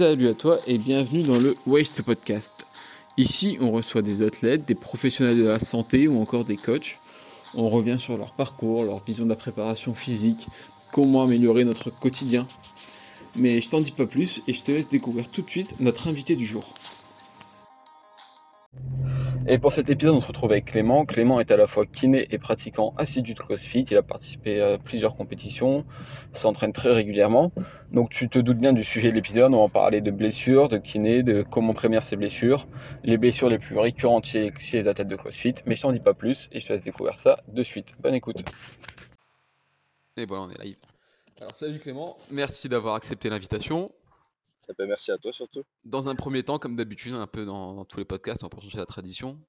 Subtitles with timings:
[0.00, 2.66] Salut à toi et bienvenue dans le Waste Podcast.
[3.18, 6.98] Ici, on reçoit des athlètes, des professionnels de la santé ou encore des coachs.
[7.54, 10.46] On revient sur leur parcours, leur vision de la préparation physique,
[10.90, 12.48] comment améliorer notre quotidien.
[13.36, 16.08] Mais je t'en dis pas plus et je te laisse découvrir tout de suite notre
[16.08, 16.72] invité du jour.
[19.52, 21.04] Et pour cet épisode, on se retrouve avec Clément.
[21.04, 23.82] Clément est à la fois kiné et pratiquant assidu de CrossFit.
[23.90, 25.84] Il a participé à plusieurs compétitions,
[26.32, 27.50] s'entraîne très régulièrement.
[27.90, 29.52] Donc tu te doutes bien du sujet de l'épisode.
[29.52, 32.68] On va parler de blessures, de kiné, de comment prévenir ces blessures,
[33.02, 35.54] les blessures les plus récurrentes chez, les athlètes de CrossFit.
[35.66, 37.94] Mais je t'en dis pas plus et je te laisse découvrir ça de suite.
[37.98, 38.44] Bonne écoute.
[40.16, 40.76] Et voilà, on est live.
[41.40, 43.90] Alors salut Clément, merci d'avoir accepté l'invitation.
[44.70, 45.64] Eh ben, merci à toi surtout.
[45.84, 48.78] Dans un premier temps, comme d'habitude, un peu dans, tous les podcasts, on va changer
[48.78, 49.40] la tradition.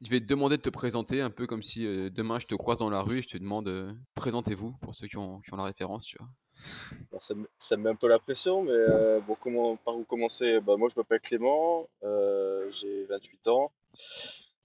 [0.00, 2.54] Je vais te demander de te présenter un peu comme si euh, demain je te
[2.54, 5.64] croise dans la rue et je te demande euh, présentez-vous pour ceux qui ont, la
[5.64, 7.20] référence, tu vois.
[7.20, 10.60] ça, me, met un peu la pression, mais euh, bon, comment, par où commencer?
[10.60, 13.72] Bah, Moi je m'appelle Clément, j'ai 28 ans.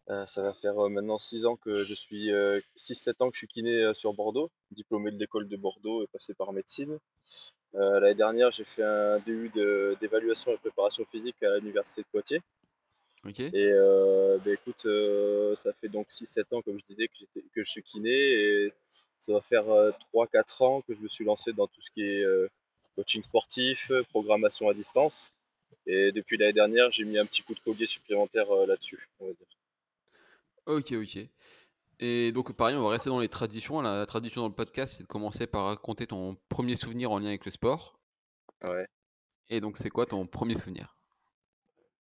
[0.08, 3.94] ça va faire maintenant 6 ans que je suis 6-7 ans que je suis kiné
[3.94, 7.00] sur Bordeaux, diplômé de l'école de Bordeaux et passé par médecine.
[7.76, 9.50] Euh, l'année dernière, j'ai fait un DU
[10.00, 12.42] d'évaluation et préparation physique à l'université de Poitiers.
[13.54, 17.64] Et euh, bah, écoute, euh, ça fait donc 6-7 ans, comme je disais, que, que,
[17.64, 18.10] je suis kiné.
[18.10, 18.74] Et
[19.20, 19.66] ça va faire
[20.14, 22.26] 3-4 ans que je me suis lancé dans tout ce qui est
[22.96, 25.32] coaching sportif, programmation à distance.
[25.86, 29.08] Et depuis l'année dernière, j'ai mis un petit coup de collier supplémentaire là-dessus,
[30.66, 31.28] Ok, ok.
[32.04, 33.80] Et donc, pareil, on va rester dans les traditions.
[33.80, 37.28] La tradition dans le podcast, c'est de commencer par raconter ton premier souvenir en lien
[37.28, 38.00] avec le sport.
[38.64, 38.88] Ouais.
[39.50, 40.96] Et donc, c'est quoi ton premier souvenir?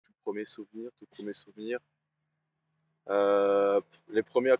[0.02, 1.78] Tout premier souvenir, tout premier souvenir.
[3.10, 4.54] Euh, les, premiers,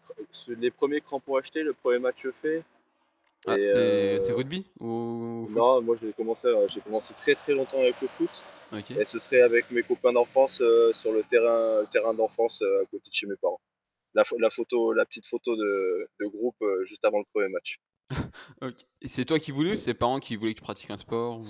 [0.49, 2.63] les premiers crampons achetés, le premier match fait.
[3.47, 7.79] Ah, euh, c'est rugby ou Non, moi j'ai commencé, euh, j'ai commencé très très longtemps
[7.79, 8.31] avec le foot.
[8.91, 13.09] Et ce serait avec mes copains d'enfance sur le terrain, le terrain d'enfance à côté
[13.09, 13.61] de chez mes parents
[14.15, 17.81] la, photo, la petite photo de, groupe euh, juste avant le premier match.
[19.03, 20.97] Et c'est toi qui voulais ou c'est tes parents qui voulaient que tu pratiques un
[20.97, 21.43] sport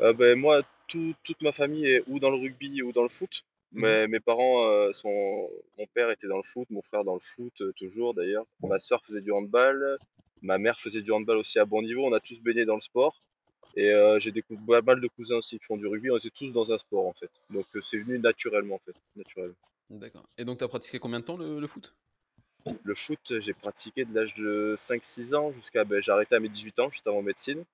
[0.00, 3.44] euh, ben, Moi, toute ma famille est ou dans le rugby ou dans le foot.
[3.72, 3.82] Mhm.
[3.82, 5.50] Mais mes parents euh, sont.
[5.78, 8.46] Mon père était dans le foot, mon frère dans le foot, toujours d'ailleurs.
[8.62, 9.98] Ma soeur faisait du handball,
[10.42, 12.06] ma mère faisait du handball aussi à bon niveau.
[12.06, 13.20] On a tous baigné dans le sport.
[13.76, 16.10] Et j'ai découvert pas mal de cousins aussi qui font du rugby.
[16.10, 17.30] On était tous dans un sport en fait.
[17.50, 18.94] Donc c'est venu naturellement en fait.
[19.16, 19.54] Naturellement.
[19.90, 20.28] D'accord.
[20.36, 21.94] Et donc, tu as pratiqué combien de temps le, foot?
[22.82, 25.84] Le foot, j'ai pratiqué de l'âge de 5-6 ans jusqu'à.
[25.84, 27.64] Ben, j'ai arrêté à mes 18 ans, juste avant médecine.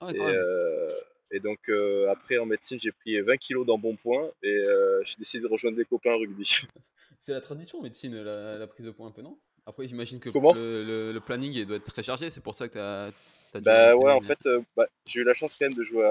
[0.00, 0.92] Ah et, euh,
[1.30, 5.42] et, donc, euh, après, en médecine, j'ai pris 20 kilos d'embonpoint et euh, j'ai décidé
[5.42, 6.44] de rejoindre des copains rugby.
[7.20, 9.38] C'est la tradition en médecine, la, prise de poids un peu, non?
[9.64, 12.78] Après, j'imagine que le, le, planning doit être très chargé, c'est pour ça que tu
[12.78, 13.60] as.
[13.60, 14.38] bah ouais, en fait,
[14.76, 16.04] bah, j'ai eu la chance quand même de jouer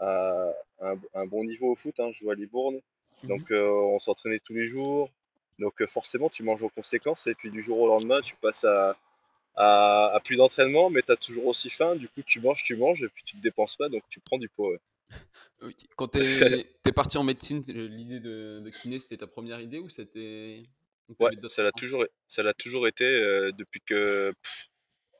[0.00, 2.00] à, un, bon niveau au foot.
[2.00, 2.10] Hein.
[2.12, 2.80] Je joue à Libourne.
[3.28, 5.10] Donc euh, on s'entraînait tous les jours.
[5.58, 7.26] Donc forcément, tu manges en conséquence.
[7.26, 8.96] Et puis du jour au lendemain, tu passes à,
[9.56, 11.96] à, plus d'entraînement, mais tu as toujours aussi faim.
[11.96, 14.38] Du coup, tu manges, tu manges, et puis tu te dépenses pas, donc tu prends
[14.38, 14.76] du poids.
[15.96, 20.64] Quand tu es, parti en médecine, l'idée de, kiné, c'était ta première idée ou c'était.
[21.20, 24.32] Ouais, ça l'a toujours, ça l'a toujours été euh, depuis que.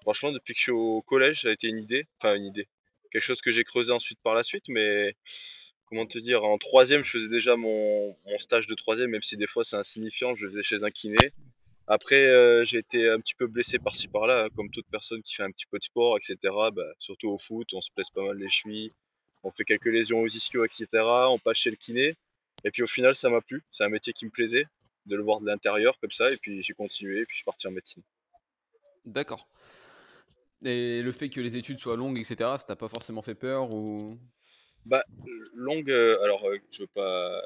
[0.01, 2.07] franchement, depuis que je suis au collège, ça a été une idée.
[2.19, 2.69] Enfin, une idée.
[3.11, 5.15] Quelque chose que j'ai creusé ensuite par la suite, mais
[5.87, 9.47] comment te dire, en troisième, je faisais déjà mon, stage de troisième, même si des
[9.47, 11.33] fois c'est insignifiant, je faisais chez un kiné.
[11.87, 15.35] Après, euh, j'ai été un petit peu blessé par-ci par-là, hein, comme toute personne qui
[15.35, 16.37] fait un petit peu de sport, etc.
[16.73, 18.91] Bah, surtout au foot, on se blesse pas mal les chevilles,
[19.43, 20.87] on fait quelques lésions aux ischios, etc.
[20.95, 22.17] On passe chez le kiné.
[22.65, 23.63] Et puis au final, ça m'a plu.
[23.71, 24.67] C'est un métier qui me plaisait,
[25.07, 26.33] de le voir de l'intérieur comme ça.
[26.33, 28.03] Et puis j'ai continué, puis je suis parti en médecine.
[29.05, 29.47] D'accord.
[30.65, 33.71] Et le fait que les études soient longues, etc., ça t'a pas forcément fait peur
[33.71, 34.19] ou?
[34.87, 35.05] Bah,
[35.55, 37.43] longue, euh, alors euh, je veux pas.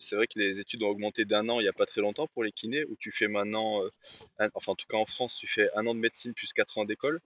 [0.00, 2.26] C'est vrai que les études ont augmenté d'un an il n'y a pas très longtemps
[2.34, 5.46] pour les kinés, où tu fais maintenant, euh, enfin en tout cas en France, tu
[5.46, 7.20] fais un an de médecine plus quatre ans d'école.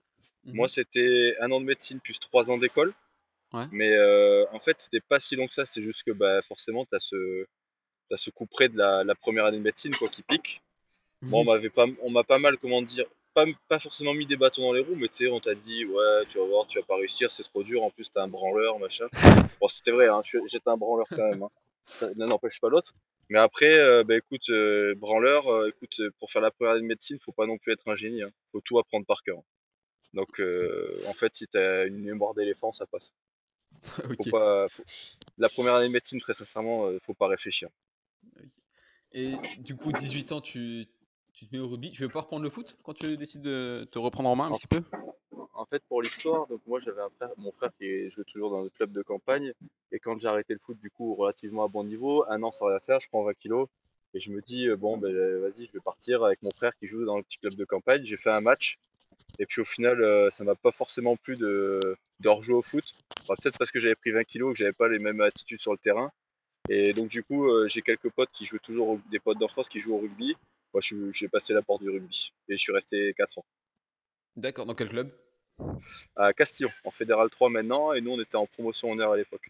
[0.45, 2.93] Mmh Moi, c'était un an de médecine plus trois ans d'école.
[3.71, 3.97] Mais
[4.51, 5.65] en fait, c'était pas si long que ça.
[5.65, 7.47] C'est juste que bah, forcément, tu as ce,
[8.11, 10.61] as ce coup près de la, première année de médecine quoi, qui pique.
[11.23, 13.05] Bon, on mmh pas, on m'a pas mal, comment dire,
[13.67, 16.25] pas, forcément mis des bâtons dans les roues, mais tu sais, on t'a dit, ouais,
[16.29, 18.79] tu vas voir, tu vas pas réussir, c'est trop dur, en plus t'es un branleur,
[18.79, 19.07] machin.
[19.59, 21.49] Bon, c'était vrai, hein, j'étais un branleur quand même, hein.
[21.85, 22.93] ça n'empêche pas l'autre.
[23.29, 26.87] Mais après, euh, bah, écoute, euh, branleur, euh, écoute, pour faire la première année de
[26.87, 28.31] médecine, faut pas non plus être un génie, hein.
[28.51, 29.41] faut tout apprendre par cœur.
[30.13, 30.41] Donc,
[31.07, 33.13] en fait, si t'as une mémoire d'éléphant, ça passe.
[34.17, 34.65] Faut pas,
[35.37, 37.69] La première année de médecine, très sincèrement, faut pas réfléchir.
[39.11, 40.87] Et du coup, 18 ans, tu,
[41.37, 41.91] tu te mets au rugby.
[41.91, 44.57] Tu veux pas reprendre le foot quand tu décides de te reprendre en main un
[44.57, 44.81] petit peu?
[45.53, 48.63] En fait, pour l'histoire, donc moi j'avais un frère, mon frère qui jouait toujours dans
[48.63, 49.53] le club de campagne.
[49.91, 52.65] Et quand j'ai arrêté le foot, du coup, relativement à bon niveau, un an sans
[52.67, 53.67] rien faire, je prends 20 kilos.
[54.13, 56.87] Et je me dis, euh, bon, ben vas-y, je vais partir avec mon frère qui
[56.87, 58.03] joue dans le petit club de campagne.
[58.03, 58.77] J'ai fait un match.
[59.37, 62.95] Et puis au final, euh, ça m'a pas forcément plu de, de rejouer au foot.
[63.27, 65.77] Peut-être parce que j'avais pris 20 kilos, que j'avais pas les mêmes attitudes sur le
[65.77, 66.11] terrain.
[66.69, 69.79] Et donc du coup, euh, j'ai quelques potes qui jouent toujours, des potes d'enfance qui
[69.79, 70.35] jouent au rugby.
[70.73, 70.81] Moi,
[71.11, 73.45] j'ai passé la porte du rugby et je suis resté 4 ans.
[74.35, 75.11] D'accord, dans quel club?
[76.15, 79.17] À Castillon, en Fédéral 3 maintenant, et nous on était en promotion en air à
[79.17, 79.49] l'époque.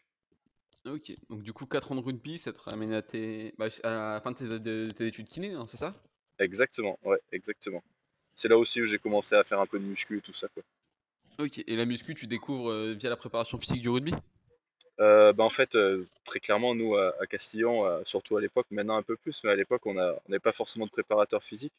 [0.86, 3.54] Ok, donc du coup 4 ans de rugby, ça te ramène à, tes...
[3.58, 5.94] Bah, à la fin de tes, études kiné, hein, c'est ça?
[6.40, 7.84] Exactement, ouais, exactement.
[8.36, 10.48] C'est là aussi où j'ai commencé à faire un peu de muscu et tout ça.
[10.48, 10.64] Quoi.
[11.40, 14.14] Ok, et la muscu, tu découvres euh, via la préparation physique du rugby?
[15.00, 19.04] Euh, bah en fait, euh, très clairement, nous à, Castillon, surtout à l'époque, maintenant un
[19.04, 21.74] peu plus, mais à l'époque, on n'avait pas forcément de préparateur physique.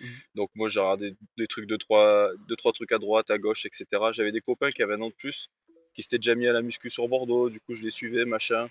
[0.00, 0.06] Mmh.
[0.34, 3.66] Donc moi, j'ai regardé des trucs, de trois, deux, trois trucs à droite, à gauche,
[3.66, 3.86] etc.
[4.12, 5.50] J'avais des copains qui avaient un an de plus,
[5.94, 8.70] qui s'étaient déjà mis à la muscu sur Bordeaux, du coup, je les suivais, machin.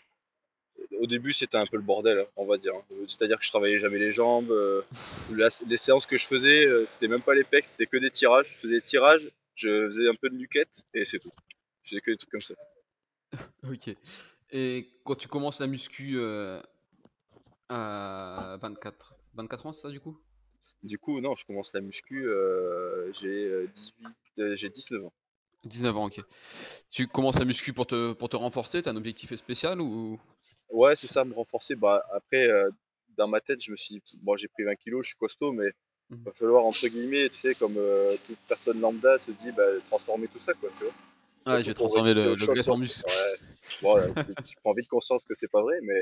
[0.99, 2.73] Au début, c'était un peu le bordel, on va dire.
[2.73, 2.95] Hein.
[3.07, 4.51] C'est-à-dire que je travaillais jamais les jambes.
[5.29, 8.47] les séances que je faisais, c'était même pas les pecs, c'était que des tirages.
[8.47, 11.31] Je faisais des tirages, je faisais un peu de nuquette et c'est tout.
[11.83, 12.55] Je faisais que des trucs comme ça.
[13.63, 13.95] Ok.
[14.51, 16.61] Et quand tu commences la muscu euh,
[17.69, 20.19] à 24, 24 ans, c'est ça du coup?
[20.83, 24.07] Du coup, non, je commence la muscu, euh, j'ai 18,
[24.39, 25.13] euh, j'ai 19 ans.
[25.63, 26.21] 19 ans, ok.
[26.89, 30.19] Tu commences la muscu pour te, pour te renforcer T'as un objectif spécial ou?
[30.69, 31.75] Ouais, c'est ça, me renforcer.
[31.75, 32.49] Bah, après,
[33.15, 35.51] dans ma tête, je me suis dit, bon, j'ai pris 20 kilos, je suis costaud,
[35.51, 35.69] mais
[36.09, 36.23] il mmh.
[36.23, 37.75] va falloir, entre guillemets, tu sais, comme
[38.25, 40.93] toute personne lambda se dit, bah, transformer tout ça, quoi, tu vois.
[41.45, 43.03] Ah, je vais transformer le, le en muscle.
[43.05, 43.81] Ouais.
[43.81, 46.01] Bon, tu prends vite conscience que c'est pas vrai, mais,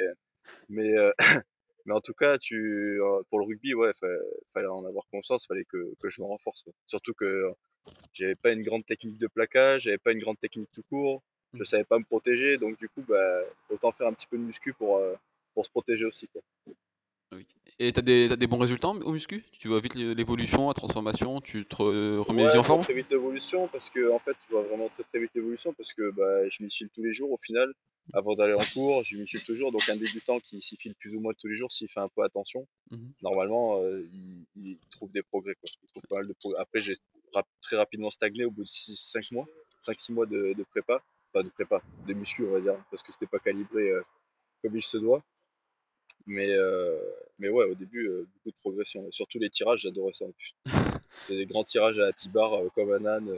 [0.69, 1.11] mais, euh,
[1.85, 3.91] mais en tout cas, tu, euh, pour le rugby, ouais,
[4.53, 6.65] fallait en avoir conscience, fallait que, que je me renforce.
[6.87, 7.51] Surtout que
[8.13, 11.61] j'avais pas une grande technique de plaquage, j'avais pas une grande technique tout court, je
[11.61, 11.65] mmh.
[11.65, 14.73] savais pas me protéger, donc du coup, bah, autant faire un petit peu de muscu
[14.73, 15.15] pour, euh,
[15.53, 16.27] pour se protéger aussi.
[16.27, 16.41] Quoi.
[17.81, 19.45] Et t'as des, as des bons résultats au muscu?
[19.59, 22.81] Tu vois vite l'évolution, la transformation, tu te remets ouais, en forme?
[22.81, 25.93] très vite l'évolution parce que en fait tu vois vraiment très très vite l'évolution parce
[25.93, 27.71] que bah, je m'y file tous les jours au final.
[28.13, 29.71] Avant d'aller en cours, je m'y file toujours.
[29.71, 32.09] Donc un débutant qui s'y file plus ou moins tous les jours, s'il fait un
[32.09, 34.05] peu attention, mmh normalement euh,
[34.55, 35.53] il, trouve des progrès.
[35.61, 35.69] Quoi.
[35.83, 36.59] Il trouve pas mal de progrès.
[36.59, 36.95] Après j'ai
[37.61, 39.45] très rapidement stagné au bout de 6-5 mois,
[39.87, 41.01] 5-6 mois de, de, prépa,
[41.31, 44.01] pas de prépa, de muscu on va dire, parce que c'était pas calibré euh,
[44.63, 45.23] comme il se doit.
[46.29, 46.95] Mais, euh,
[47.39, 49.03] mais ouais, au début, euh, beaucoup de progression.
[49.11, 50.33] surtout les tirages, j'adorais ça en.
[51.21, 53.31] C'était des grands tirages à Tibar, euh, comme un âne,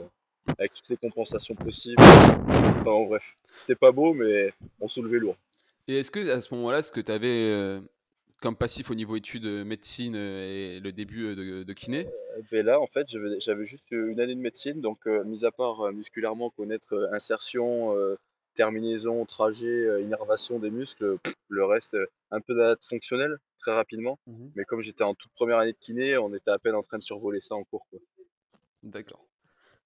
[0.58, 2.02] avec toutes les compensations possibles.
[2.02, 5.36] Enfin, bref, c'était pas beau, mais on soulevait lourd.
[5.88, 7.80] Et est-ce que à ce moment-là, ce que tu avais
[8.42, 12.08] comme passif au niveau études médecine et le début de, kiné?
[12.50, 13.06] Ben Là, en fait,
[13.38, 17.94] j'avais juste une année de médecine, donc mis à part musculairement connaître insertion,
[18.54, 21.18] terminaison, trajet, euh, innervation des muscles,
[21.48, 24.18] le reste, euh, un peu d'adaptation fonctionnelle très rapidement.
[24.26, 26.82] Mmh Mais comme j'étais en toute première année de kiné, on était à peine en
[26.82, 27.86] train de survoler ça en cours.
[28.82, 29.24] D'accord.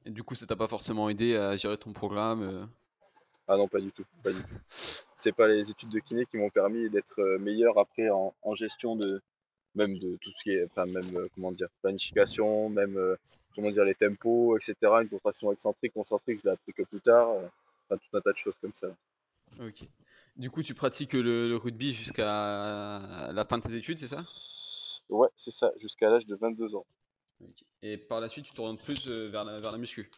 [0.05, 2.65] Et du coup, ça t'a pas forcément aidé à gérer ton programme euh?
[3.49, 4.05] Ah non, pas du tout.
[4.25, 4.55] Pas du tout.
[5.17, 9.23] C'est pas les études de kiné qui m'ont permis d'être meilleur après en, gestion de
[9.77, 11.05] même de tout ce qui est, enfin même
[11.35, 12.99] comment dire, planification, même
[13.55, 14.75] comment dire les tempos, etc.
[15.03, 17.29] Une contraction excentrique, concentrique, je l'ai appris que plus tard
[17.91, 18.89] tout un tas de choses comme ça.
[19.61, 19.89] Ok.
[20.37, 22.25] Du coup, tu pratiques le, rugby jusqu'à
[23.33, 24.25] la fin de tes études, c'est ça?
[25.09, 26.87] Ouais, c'est ça, jusqu'à l'âge de 22 ans.
[27.83, 30.09] Et par la suite, tu rends plus euh, vers, la, vers la muscu?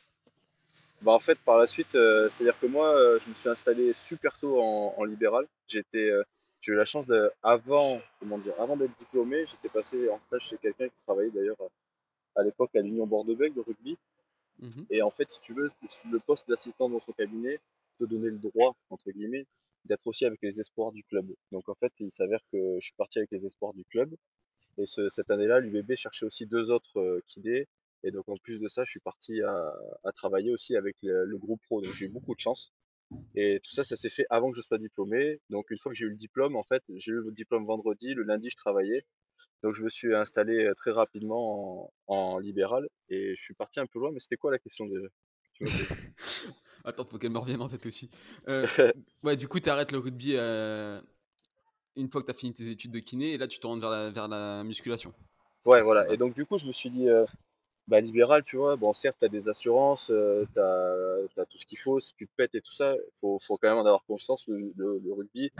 [1.02, 3.92] Bah en fait, par la suite, euh, c'est-à-dire que moi, euh, je me suis installé
[3.92, 5.46] super tôt en, libéral.
[5.66, 6.10] J'étais,
[6.60, 10.48] j'ai eu la chance de, avant, comment dire, avant d'être diplômé, j'étais passé en stage
[10.48, 11.56] chez quelqu'un qui travaillait d'ailleurs
[12.34, 13.96] à l'époque à l'Union Bordeaux-Bègles de rugby.
[14.60, 15.70] Mmh et en fait, si tu veux,
[16.10, 17.60] le poste d'assistant dans son cabinet
[17.98, 19.46] te donnait le droit, entre guillemets,
[19.84, 21.26] d'être aussi avec les espoirs du club.
[21.52, 24.14] Donc en fait, il s'avère que je suis parti avec les espoirs du club.
[24.78, 27.66] Et cette année-là, l'UBB cherchait aussi deux autres euh, kidés.
[28.04, 31.60] Et donc en plus de ça, je suis parti à, travailler aussi avec le, groupe
[31.62, 31.80] pro.
[31.80, 32.72] Donc j'ai eu beaucoup de chance.
[33.34, 35.40] Et tout ça, ça s'est fait avant que je sois diplômé.
[35.50, 38.14] Donc une fois que j'ai eu le diplôme, en fait, j'ai eu le diplôme vendredi.
[38.14, 39.04] Le lundi, je travaillais.
[39.62, 43.98] Donc je me suis installé très rapidement en, libéral et je suis parti un peu
[43.98, 45.08] loin, mais c'était quoi la question déjà
[46.84, 48.10] Attends, faut qu'elle me revienne en tête aussi.
[48.48, 48.66] Euh,
[49.24, 51.00] ouais, du coup, tu arrêtes le rugby euh,
[51.96, 53.78] une fois que tu as fini tes études de kiné et là tu te rends
[53.78, 55.12] vers la, vers la musculation.
[55.66, 56.10] Ouais, voilà.
[56.12, 57.08] Et donc du coup, je me suis dit,
[57.88, 61.78] bah libéral, tu vois, bon certes, tu as des assurances, tu as, tout ce qu'il
[61.78, 64.04] faut, si tu te pètes et tout ça, il faut, faut, quand même en avoir
[64.04, 65.50] conscience, le, le rugby,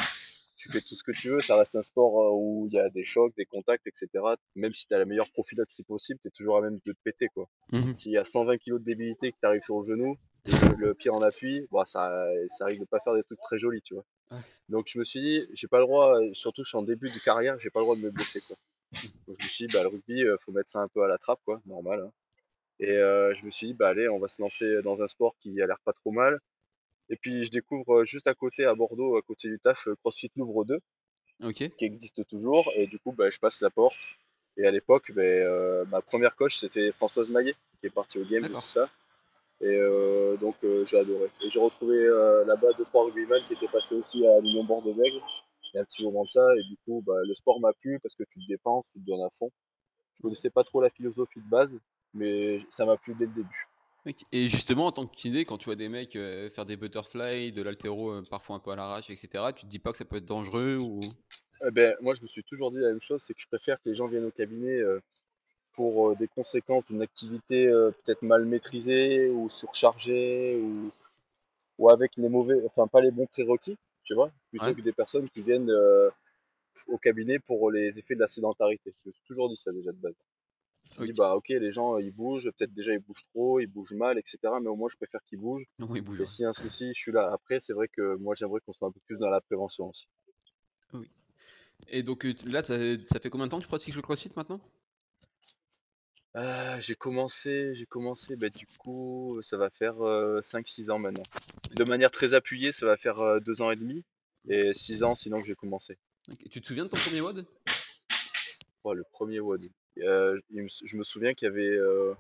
[0.59, 2.79] tu fais tout ce que tu veux, ça reste un sport euh, où il y
[2.81, 4.09] a des chocs, des contacts, etc.
[4.57, 6.99] Même si tu as la meilleure prophylaxie possible, tu es toujours à même de te
[7.05, 7.29] péter.
[7.29, 7.49] quoi.
[7.73, 7.97] Mhm.
[7.97, 10.17] S'il y a 120 kg de débilité que tu arrives sur le genou,
[10.79, 13.83] le pied en appui, bah, ça, ça arrive de pas faire des trucs très jolis,
[13.83, 14.05] tu vois.
[14.31, 14.39] Ouais.
[14.69, 17.19] Donc je me suis dit, j'ai pas le droit, surtout je suis en début de
[17.25, 18.41] carrière, j'ai pas le droit de me blesser.
[18.47, 18.57] Quoi.
[19.27, 21.09] Donc je me suis dit, bah, le rugby, euh, faut mettre ça un peu à
[21.09, 22.01] la trappe, quoi, normal.
[22.01, 22.13] hein.
[22.81, 25.37] Et euh, je me suis dit, bah allez, on va se lancer dans un sport
[25.39, 26.39] qui a l'air pas trop mal.
[27.11, 29.97] Et puis je découvre euh, juste à côté, à Bordeaux, à côté du taf, euh,
[29.97, 30.79] CrossFit Louvre 2,
[31.45, 31.69] Ok.
[31.77, 32.71] qui existe toujours.
[32.77, 33.97] Et du coup, bah, je passe la porte.
[34.57, 38.25] Et à l'époque, bah, euh, ma première coach, c'était Françoise Maillet, qui est partie au
[38.25, 38.89] game et tout ça.
[39.61, 41.31] Et euh, donc euh, j'ai adoré.
[41.45, 41.97] Et j'ai retrouvé
[42.47, 45.21] là-bas deux trois rugbyman qui étaient passés aussi à l'Union Bordeaux-Bègles.
[45.73, 46.43] Il y a un petit moment de ça.
[46.57, 49.07] Et du coup, bah, le sport m'a plu parce que tu te dépenses, tu te
[49.07, 49.51] donnes à fond.
[50.15, 51.79] Je connaissais pas trop la philosophie de base,
[52.15, 53.69] mais ça m'a plu dès le début.
[54.33, 57.53] Et justement, en tant que kiné, quand tu vois des mecs euh, faire des butterflies,
[57.53, 60.05] de l'altéro euh, parfois un peu à l'arrache, etc., tu te dis pas que ça
[60.05, 61.01] peut être dangereux ou.
[61.67, 63.77] Eh ben, moi, je me suis toujours dit la même chose, c'est que je préfère
[63.83, 65.01] que les gens viennent au cabinet euh,
[65.73, 70.91] pour des conséquences d'une activité peut-être mal maîtrisée ou surchargée ou,
[71.79, 74.75] ou avec les mauvais, enfin pas les bons prérequis, tu vois, plutôt Ouais.
[74.75, 75.71] que des personnes qui viennent
[76.89, 78.95] au cabinet pour les effets de la sédentarité.
[79.05, 80.15] Je me suis toujours dit ça déjà de base.
[80.99, 81.17] Je me dis, Ok.
[81.19, 84.39] bah ok, les gens ils bougent, peut-être déjà ils bougent trop, ils bougent mal, etc.
[84.61, 85.65] Mais au moins je préfère qu'ils bougent.
[85.79, 86.21] Non, il bouge.
[86.21, 87.31] Et s'il y a un souci, je suis là.
[87.33, 90.09] Après, c'est vrai que moi j'aimerais qu'on soit un peu plus dans la prévention aussi.
[90.93, 91.09] Oui.
[91.87, 92.77] Et donc euh, là, ça,
[93.07, 94.61] ça fait combien de temps que tu pratiques le crossfit maintenant?
[96.35, 101.23] Ah, j'ai commencé, j'ai commencé, bah, du coup, ça va faire 5-6 ans maintenant.
[101.75, 104.05] De manière très appuyée, ça va faire 2 ans et demi.
[104.49, 105.99] Et 6 ans sinon que j'ai commencé.
[106.31, 106.39] Ok.
[106.51, 107.47] Tu te souviens de ton premier WOD?
[108.85, 109.69] Oh, le premier WOD.
[110.03, 112.15] Euh, je me souviens qu'il y avait, euh,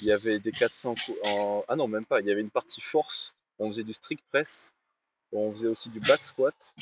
[0.00, 1.64] il y avait des 400 coups en...
[1.68, 2.20] Ah non, même pas.
[2.20, 3.36] Il y avait une partie force.
[3.58, 4.74] On faisait du strict press.
[5.32, 6.74] On faisait aussi du back squat.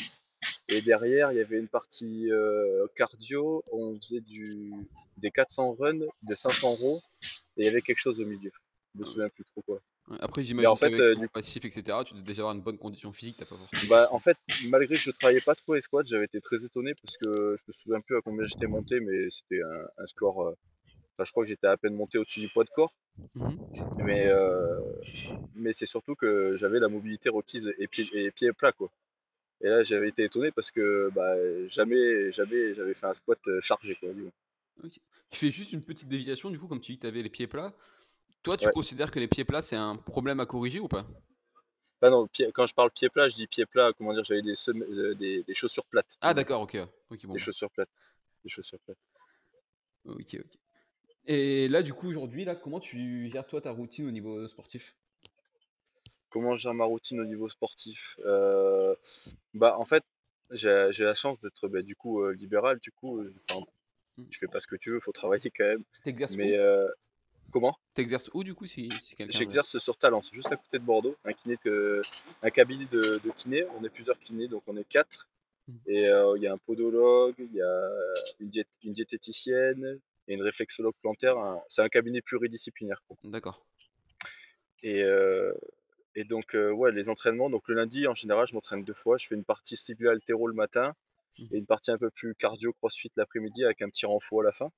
[0.69, 3.65] Et derrière, il y avait une partie euh, cardio.
[3.73, 4.73] On faisait du...
[5.17, 7.01] des 400 runs, des 500 rows.
[7.57, 8.53] Et il y avait quelque chose au milieu.
[8.95, 9.81] Je me souviens plus trop quoi.
[10.21, 12.63] Après, j'imagine en fait, qu'avec euh, ton du passif, etc., tu dois déjà avoir une
[12.63, 13.83] bonne condition physique, t'as pas forcément.
[13.91, 14.37] Bah, en fait,
[14.71, 17.63] malgré que je travaillais pas trop les squats, j'avais été très étonné parce que je
[17.67, 20.43] me souviens plus à combien j'étais monté, mais c'était un, un score.
[20.47, 20.55] euh,
[21.19, 22.95] Enfin, je crois que j'étais à peine monté au-dessus du poids de corps,
[23.35, 23.59] Mhm.
[23.99, 24.81] mais, euh,
[25.55, 28.91] mais c'est surtout que j'avais la mobilité requise et pieds et pieds plats, quoi.
[29.63, 31.35] Et là, j'avais été étonné parce que bah,
[31.69, 34.11] jamais, jamais j'avais fait un squat euh, chargé, quoi.
[35.31, 37.31] Tu fais juste une petite déviation, du coup, comme tu dis que tu avais les
[37.31, 37.75] pieds plats.
[38.43, 38.73] Toi, tu Ouais.
[38.73, 41.07] considères que les pieds plats, c'est un problème à corriger ou pas?
[42.01, 44.55] Enfin, non, quand je parle pieds plats, je dis pieds plats, comment dire, j'avais des,
[44.69, 46.19] euh, des, des chaussures plates.
[46.21, 46.77] Ah, d'accord, ok.
[47.25, 47.33] Bon.
[47.33, 47.89] Des chaussures plates.
[48.45, 48.99] Des chaussures plates.
[50.05, 50.59] Ok, ok.
[51.27, 54.95] Et là, du coup, aujourd'hui, là, comment tu gères toi ta routine au niveau sportif?
[56.31, 58.19] Comment je gère ma routine au niveau sportif?
[58.25, 58.95] Euh,
[59.55, 60.05] Bah, en fait,
[60.51, 62.79] j'ai la chance d'être bah, du coup euh, libéral.
[62.81, 63.65] Du coup, euh, enfin,
[64.19, 64.25] Mm.
[64.31, 65.85] tu fais pas ce que tu veux, faut travailler quand même.
[66.05, 66.57] T'exerces Mais
[67.51, 70.79] comment T'exerces où, du coup, si, si quelqu'un veut- J'exerce sur Talence, juste à côté
[70.79, 72.03] de Bordeaux, un kiné que,
[72.43, 73.65] un cabinet de, de kiné.
[73.79, 75.29] On est plusieurs kinés, donc on est quatre.
[75.69, 75.73] Mm.
[75.87, 77.89] Et euh, il y a un podologue, il y a
[78.41, 79.99] une, diét- une diététicienne
[80.29, 81.39] et une réflexologue plantaire.
[81.39, 83.03] un- C'est un cabinet pluridisciplinaire.
[83.25, 83.65] D'accord.
[84.83, 85.53] Et, euh,
[86.15, 87.51] et donc, euh, ouais, les entraînements.
[87.51, 89.17] Donc, le lundi, en général, je m'entraîne deux fois.
[89.17, 90.95] Je fais une partie ciblée altéro le matin
[91.39, 91.49] Mhm.
[91.53, 94.53] et une partie un peu plus cardio crossfit l'après-midi avec un petit renfort à la
[94.53, 94.71] fin.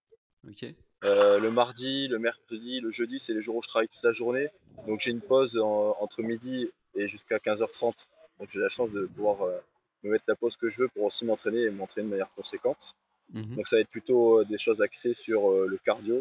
[0.48, 0.64] Ok.
[1.04, 4.12] Euh, le mardi, le mercredi, le jeudi, c'est les jours où je travaille toute la
[4.12, 4.48] journée.
[4.86, 8.08] Donc, j'ai une pause en- entre midi et jusqu'à 15h30.
[8.38, 9.58] Donc, j'ai la chance de pouvoir euh,
[10.02, 12.94] me mettre la pause que je veux pour aussi m'entraîner et m'entraîner de manière conséquente.
[13.32, 13.56] Mhm.
[13.56, 16.20] Donc, ça va être plutôt euh, des choses axées sur le cardio,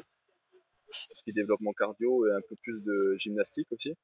[0.89, 3.95] tout ce qui est développement cardio et un peu plus de gymnastique aussi.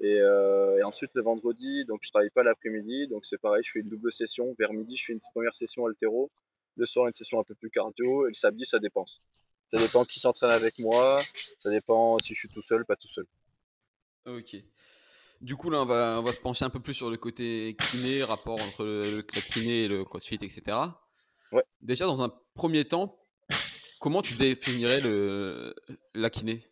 [0.00, 3.80] Et, et ensuite le vendredi, donc je travaille pas l'après-midi, donc c'est pareil, je fais
[3.80, 4.54] une double session.
[4.56, 6.30] Vers midi, je fais une première session altéro.
[6.76, 8.26] Le soir, une session un peu plus cardio.
[8.26, 9.06] Et le samedi, ça dépend.
[9.68, 11.20] Ça dépend qui s'entraîne avec moi.
[11.62, 13.26] Ça dépend si je suis tout seul, pas tout seul.
[14.26, 14.56] Ok.
[15.40, 17.76] Du coup, là, on va, on va se pencher un peu plus sur le côté
[17.78, 20.76] kiné, rapport entre le, club kiné et le crossfit, etc.
[21.52, 21.62] Ouais.
[21.80, 23.16] Déjà, dans un premier temps,
[24.00, 25.74] comment tu définirais le,
[26.14, 26.64] la kiné?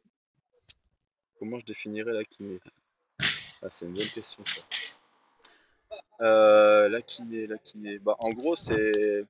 [1.39, 2.59] Comment je définirais la kiné?
[3.63, 4.63] Ah, c'est une bonne question ça.
[6.23, 7.99] Euh, la kiné, la kiné.
[7.99, 9.25] Bah, en gros, c'est.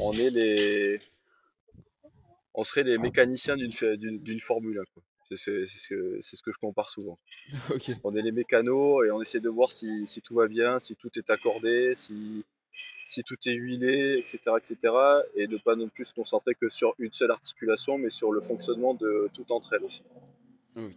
[0.00, 0.98] On est les.
[2.60, 5.02] On serait les mécaniciens d'une Formule 1, quoi.
[5.30, 7.20] C'est ce que- c'est ce que je compare souvent.
[8.04, 10.96] On est les mécanos et on essaie de voir si, si tout va bien, si
[10.96, 12.44] tout est accordé, si,
[13.04, 15.22] si tout est huilé, etc., etc.
[15.36, 18.40] Et de pas non plus se concentrer que sur une seule articulation, mais sur le
[18.40, 20.02] fonctionnement de tout entre elles aussi.
[20.74, 20.96] Ok.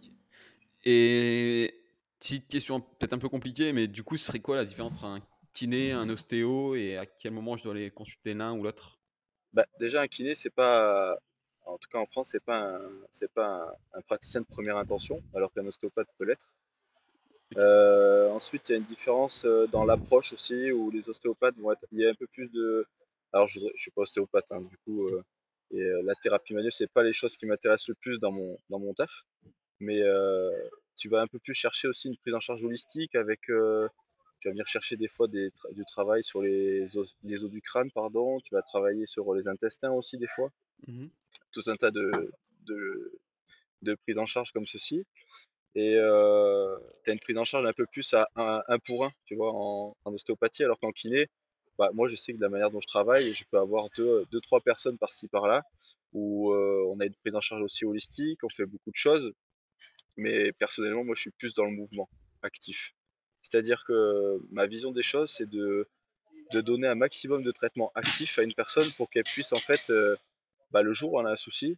[0.84, 1.74] Et
[2.18, 5.04] petite question peut-être un peu compliquée, mais du coup, ce serait quoi la différence entre
[5.04, 5.20] un
[5.52, 8.98] kiné, un ostéo et à quel moment je dois les consulter l'un ou l'autre?
[9.52, 11.16] Bah, Déjà, un kiné, c'est pas,
[11.64, 15.22] en tout cas en France, c'est pas, un, c'est pas un, praticien de première intention,
[15.34, 16.52] alors qu'un ostéopathe peut l'être.
[17.56, 21.72] Euh, ensuite, il y a une différence euh, dans l'approche aussi, où les ostéopathes vont
[21.72, 21.84] être.
[21.92, 22.86] Il y a un peu plus de.
[23.32, 25.22] Alors, je, ne suis pas ostéopathe, hein, du coup, euh,
[25.70, 28.78] et la thérapie manuelle, c'est pas les choses qui m'intéressent le plus dans mon, dans
[28.78, 29.24] mon taf.
[29.80, 30.02] Mais
[30.96, 33.48] tu vas un peu plus chercher aussi une prise en charge holistique avec.
[34.42, 37.62] Tu vas venir chercher des fois des du travail sur les os, les os du
[37.62, 38.40] crâne, pardon.
[38.40, 40.50] Tu vas travailler sur les intestins aussi, des fois.
[40.86, 41.06] Mmh
[41.52, 42.32] Tout un tas de,
[42.66, 43.20] de,
[43.82, 45.06] de prises en charge comme ceci
[45.74, 49.10] et euh, tu as une prise en charge un peu plus à un, pour un,
[49.24, 51.28] tu vois, en, ostéopathie, alors qu'en kiné,
[51.78, 54.26] bah, moi je sais que de la manière dont je travaille, je peux avoir deux,
[54.30, 55.62] deux trois personnes par-ci par-là,
[56.12, 59.32] où euh, on a une prise en charge aussi holistique, on fait beaucoup de choses,
[60.16, 62.08] mais personnellement, moi je suis plus dans le mouvement
[62.42, 62.94] actif.
[63.42, 65.88] C'est-à-dire que ma vision des choses, c'est de,
[66.52, 69.90] de donner un maximum de traitement actif à une personne pour qu'elle puisse en fait,
[69.90, 70.16] euh,
[70.70, 71.76] bah, le jour où elle a un souci,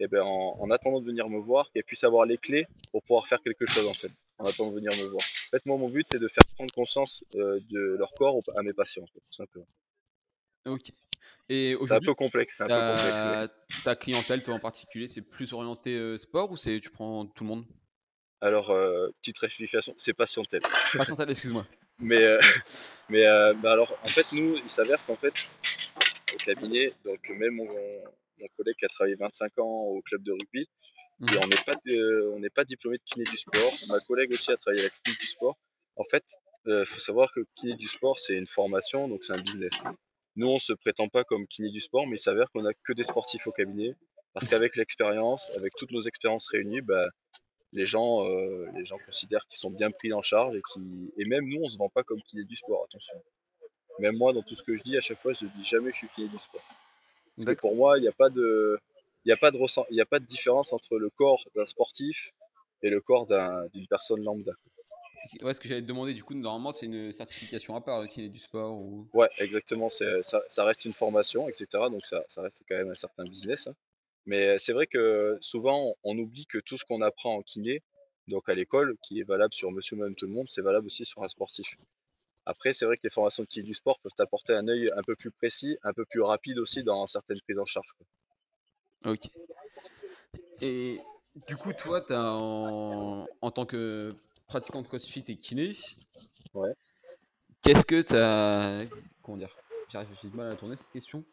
[0.00, 3.26] et ben en, attendant de venir me voir, qu'elle puisse avoir les clés pour pouvoir
[3.26, 5.20] faire quelque chose en fait, en attendant de venir me voir.
[5.20, 8.62] En fait, moi, mon but, c'est de faire prendre conscience euh, de leur corps à
[8.62, 9.66] mes patients, tout simplement.
[10.66, 10.92] Ok.
[11.48, 12.60] Et c'est un peu complexe.
[12.60, 16.56] Un ta, peu complexe ta clientèle, toi en particulier, c'est plus orienté euh, sport ou
[16.56, 17.64] c'est tu prends tout le monde?
[18.40, 20.62] Alors, euh, petite rectification, c'est patientèle.
[20.96, 21.66] Patientèle, excuse-moi.
[21.98, 22.38] mais
[23.08, 23.24] mais
[23.62, 25.54] bah alors, en fait, nous, il s'avère qu'en fait,
[26.34, 27.68] au cabinet, donc même on,
[28.40, 30.68] mon collègue qui a travaillé 25 ans au club de rugby.
[31.20, 31.40] Et mhm.
[31.42, 31.74] on n'est pas,
[32.34, 33.72] on n'est pas diplômé de kiné du sport.
[33.88, 35.58] Ma collègue aussi a travaillé à la kiné du sport.
[35.96, 36.24] En fait,
[36.64, 39.82] il euh, faut savoir que kiné du sport, c'est une formation, donc c'est un business.
[40.36, 42.92] Nous, on se prétend pas comme kiné du sport, mais il s'avère qu'on a que
[42.92, 43.94] des sportifs au cabinet.
[44.34, 47.08] Parce qu'avec l'expérience, avec toutes nos expériences réunies, bah,
[47.72, 51.24] les gens, euh, les gens considèrent qu'ils sont bien pris en charge et qui, et
[51.24, 52.84] même nous, on se vend pas comme kiné du sport.
[52.84, 53.22] Attention.
[53.98, 55.98] Même moi, dans tout ce que je dis, à chaque fois, je dis jamais je
[55.98, 56.62] suis kiné du sport
[57.60, 58.78] pour moi, il n'y a pas de,
[59.24, 59.58] il a pas de
[59.90, 62.32] il y a pas de différence entre le corps d'un sportif
[62.82, 64.52] et le corps d'une personne lambda.
[65.42, 68.24] Ouais, ce que j'allais te demander, du coup, normalement, c'est une certification à part qui
[68.24, 69.08] est du sport ou...
[69.12, 69.88] Ouais, exactement.
[69.90, 71.66] Ça, ça, reste une formation, etc.
[71.90, 73.66] Donc, ça, ça, reste quand même un certain business.
[73.66, 73.74] Hein.
[74.28, 77.82] Mais c'est vrai que souvent, on oublie que tout ce qu'on apprend en kiné,
[78.26, 81.06] donc à l'école, qui est valable sur monsieur, madame, tout le monde, c'est valable aussi
[81.06, 81.76] sur un sportif.
[82.44, 85.16] Après, c'est vrai que les formations de du sport peuvent apporter un œil un peu
[85.16, 87.88] plus précis, un peu plus rapide aussi dans certaines prises en charge.
[89.06, 89.30] Ok.
[90.60, 91.00] Et
[91.46, 93.50] du coup, toi, as en...
[93.50, 94.14] tant que
[94.46, 95.74] pratiquant de CrossFit et kiné,
[96.52, 96.74] ouais.
[97.62, 98.86] qu'est-ce que tu as.
[99.22, 99.56] Comment dire
[99.90, 101.24] J'ai du mal à tourner cette question.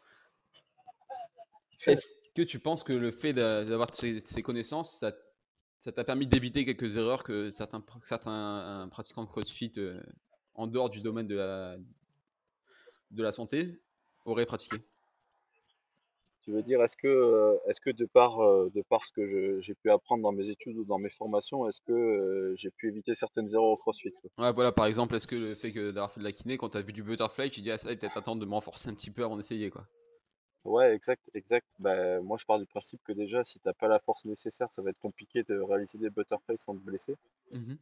[1.86, 2.06] Est-ce
[2.36, 5.04] que tu penses que le fait d'avoir ces, connaissances,
[5.80, 10.00] ça t'a permis d'éviter quelques erreurs que certains, certains pratiquants de CrossFit euh,
[10.54, 11.76] en dehors du domaine de la,
[13.10, 13.80] de la santé
[14.24, 14.76] aurait pratiqué?
[16.42, 19.26] Tu veux dire, est-ce que, euh, est-ce que de, par, euh, de par ce que
[19.60, 22.86] j'ai pu apprendre dans mes études ou dans mes formations, est-ce que euh, j'ai pu
[22.86, 26.20] éviter certaines erreurs au crossfit Ouais, voilà, par exemple, est-ce que le fait d'avoir fait
[26.20, 28.40] de la kiné, quand tu as vu du butterfly, tu dis, ah, ça peut-être attendre
[28.40, 29.88] de me renforcer un petit peu avant d'essayer, quoi?
[30.66, 31.66] Ouais, exact, exact.
[31.78, 34.68] Bah, moi, je pars du principe que déjà, si tu n'as pas la force nécessaire,
[34.72, 37.16] ça va être compliqué de réaliser des butterflies sans te blesser.
[37.52, 37.74] Mmh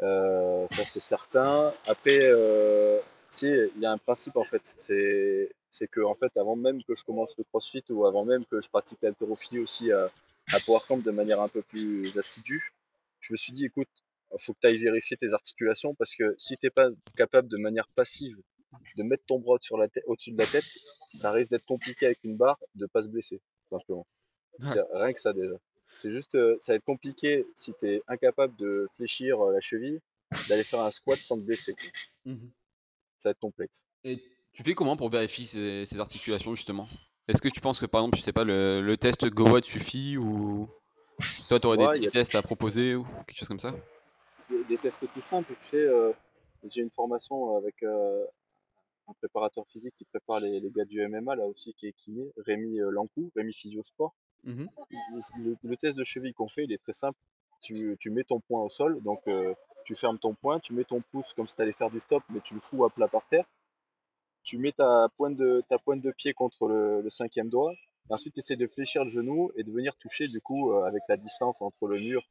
[0.00, 1.72] euh, ça c'est certain.
[1.86, 2.98] Après, euh,
[3.42, 4.74] il y a un principe en fait.
[4.76, 8.44] C'est c'est que en fait, avant même que je commence le CrossFit ou avant même
[8.46, 10.10] que je pratique l'haltérophilie aussi à,
[10.52, 12.72] à Powercamp de manière un peu plus assidue,
[13.20, 13.88] je me suis dit, écoute,
[14.32, 17.48] il faut que tu ailles vérifier tes articulations parce que si tu n'es pas capable
[17.48, 18.36] de manière passive
[18.96, 20.64] de mettre ton bras sur la tête, au-dessus de la tête,
[21.10, 24.06] ça risque d'être compliqué avec une barre de pas se blesser, simplement.
[24.62, 25.54] C'est rien que ça déjà.
[26.00, 29.60] C'est juste, euh, ça va être compliqué si tu es incapable de fléchir euh, la
[29.60, 30.00] cheville,
[30.48, 31.74] d'aller faire un squat sans te blesser.
[32.24, 32.48] Mmh
[33.22, 33.86] ça va être complexe.
[34.02, 34.20] Et
[34.52, 36.88] tu fais comment pour vérifier ces, articulations justement?
[37.28, 40.68] Est-ce que tu penses que par exemple, je sais pas, le, test GoWatt suffit ou
[41.48, 43.74] toi tu aurais des petits tests à proposer ou quelque chose comme ça?
[44.68, 46.10] Des, tests tout simples, tu sais, euh,
[46.64, 47.76] j'ai une formation avec
[49.12, 52.78] un préparateur physique qui prépare les, gars du MMA là aussi qui est kiné, Rémi
[52.90, 54.14] Lancou, Rémi Physiosport.
[54.44, 54.66] Mmh
[55.62, 57.18] le, test de cheville qu'on fait, il est très simple.
[57.60, 61.00] Tu, mets ton poing au sol, donc euh, tu fermes ton poing, tu mets ton
[61.12, 63.26] pouce comme si tu allais faire du stop, mais tu le fous à plat par
[63.28, 63.44] terre.
[64.42, 67.72] Tu mets ta pointe de, ta pointe de pied contre le, cinquième doigt.
[68.10, 70.84] Et ensuite, tu essaies de fléchir le genou et de venir toucher, du coup, euh,
[70.84, 72.28] avec la distance entre le mur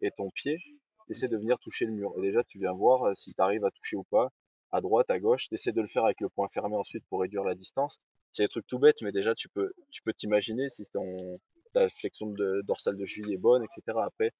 [0.00, 0.58] et ton pied,
[1.06, 2.12] tu essaies de venir toucher le mur.
[2.18, 4.32] Et déjà, tu viens voir euh, si tu arrives à toucher ou pas,
[4.72, 5.48] à droite, à gauche.
[5.48, 8.00] Tu essaies de le faire avec le poing fermé ensuite pour réduire la distance.
[8.32, 11.38] C'est des trucs tout bêtes, mais déjà, tu peux tu peux t'imaginer si ton,
[11.72, 13.98] ta flexion de, dorsale de cheville est bonne, etc.
[14.02, 14.32] Après,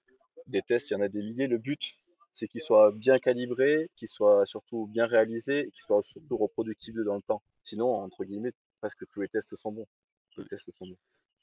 [0.47, 1.47] des tests, il y en a des milliers.
[1.47, 1.93] Le but,
[2.33, 7.05] c'est qu'il soit bien calibré, qu'il soit surtout bien réalisé, et qu'il soit surtout reproductible
[7.05, 7.43] dans le temps.
[7.65, 9.87] Sinon, entre guillemets, presque tous les tests sont bons.
[10.35, 10.99] Tous les tests sont bons.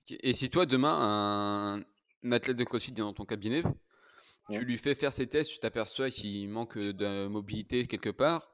[0.10, 1.84] Et si toi, demain,
[2.23, 3.62] un, athlète de CrossFit est dans ton cabinet,
[4.52, 8.49] tu lui fais faire ses tests, tu t'aperçois qu'il manque de mobilité quelque part,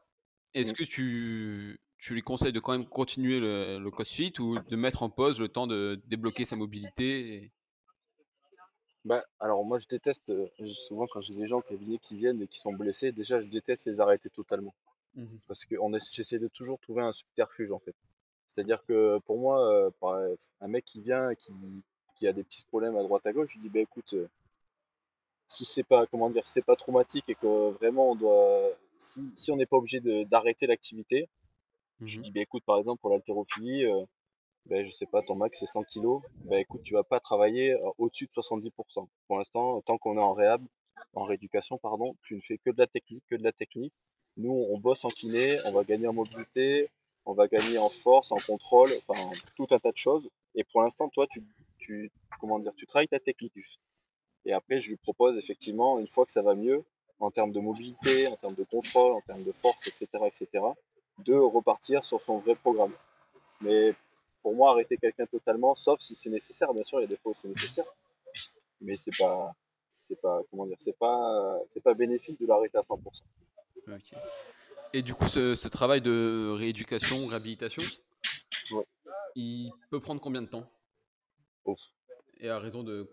[0.55, 0.73] est-ce Mm.
[0.73, 5.03] que tu, tu lui conseilles de quand même continuer le, le CrossFit ou de mettre
[5.03, 7.51] en pause le temps de débloquer sa mobilité et-
[9.03, 10.31] Bah, alors moi je déteste,
[10.87, 13.45] souvent quand j'ai des gens au cabinet qui viennent et qui sont blessés, déjà je
[13.47, 14.73] déteste les arrêter totalement.
[15.47, 15.75] Parce que
[16.11, 17.95] j'essaie de toujours trouver un subterfuge en fait.
[18.47, 19.91] C'est-à-dire que pour moi,
[20.61, 21.53] un mec qui vient et qui,
[22.15, 24.15] qui a des petits problèmes à droite à gauche, je lui dis bah écoute,
[25.47, 29.21] si c'est pas comment dire, si c'est pas traumatique et que vraiment on doit, si,
[29.35, 31.29] si on n'est pas obligé d'arrêter l'activité,
[32.01, 32.23] je Mhm.
[32.25, 34.03] dis bah écoute par exemple pour l'haltérophilie, euh,
[34.67, 37.73] ben, je sais pas, ton max c'est 100 kilos, ben écoute, tu vas pas travailler
[37.73, 39.07] euh, au-dessus de 70%.
[39.27, 40.63] Pour l'instant, tant qu'on est en réhab,
[41.13, 43.93] en rééducation, pardon, tu ne fais que de la technique, que de la technique.
[44.37, 46.89] Nous, on bosse en kiné, on va gagner en mobilité,
[47.25, 50.29] on va gagner en force, en contrôle, enfin, tout un tas de choses.
[50.55, 51.43] Et pour l'instant, toi, tu,
[51.77, 53.53] tu, comment dire, tu travailles ta technique.
[54.45, 56.83] Et après, je lui propose effectivement, une fois que ça va mieux,
[57.19, 60.63] en termes de mobilité, en termes de contrôle, en termes de force, etc., etc.,
[61.19, 62.91] de repartir sur son vrai programme.
[63.61, 63.93] Mais
[64.41, 67.17] pour moi, arrêter quelqu'un totalement, sauf si c'est nécessaire, bien sûr, il y a des
[67.17, 67.85] fois où c'est nécessaire,
[68.81, 69.55] mais c'est pas,
[70.09, 72.99] c'est pas, comment dire, c'est pas, c'est pas bénéfique de l'arrêter à 100%.
[73.87, 74.19] Ok.
[74.93, 77.81] Et du coup, ce, ce travail de rééducation, réhabilitation,
[78.71, 78.85] Ouais.
[79.35, 80.67] il peut prendre combien de temps?
[81.65, 81.79] Ouf.
[82.39, 83.07] Et à raison de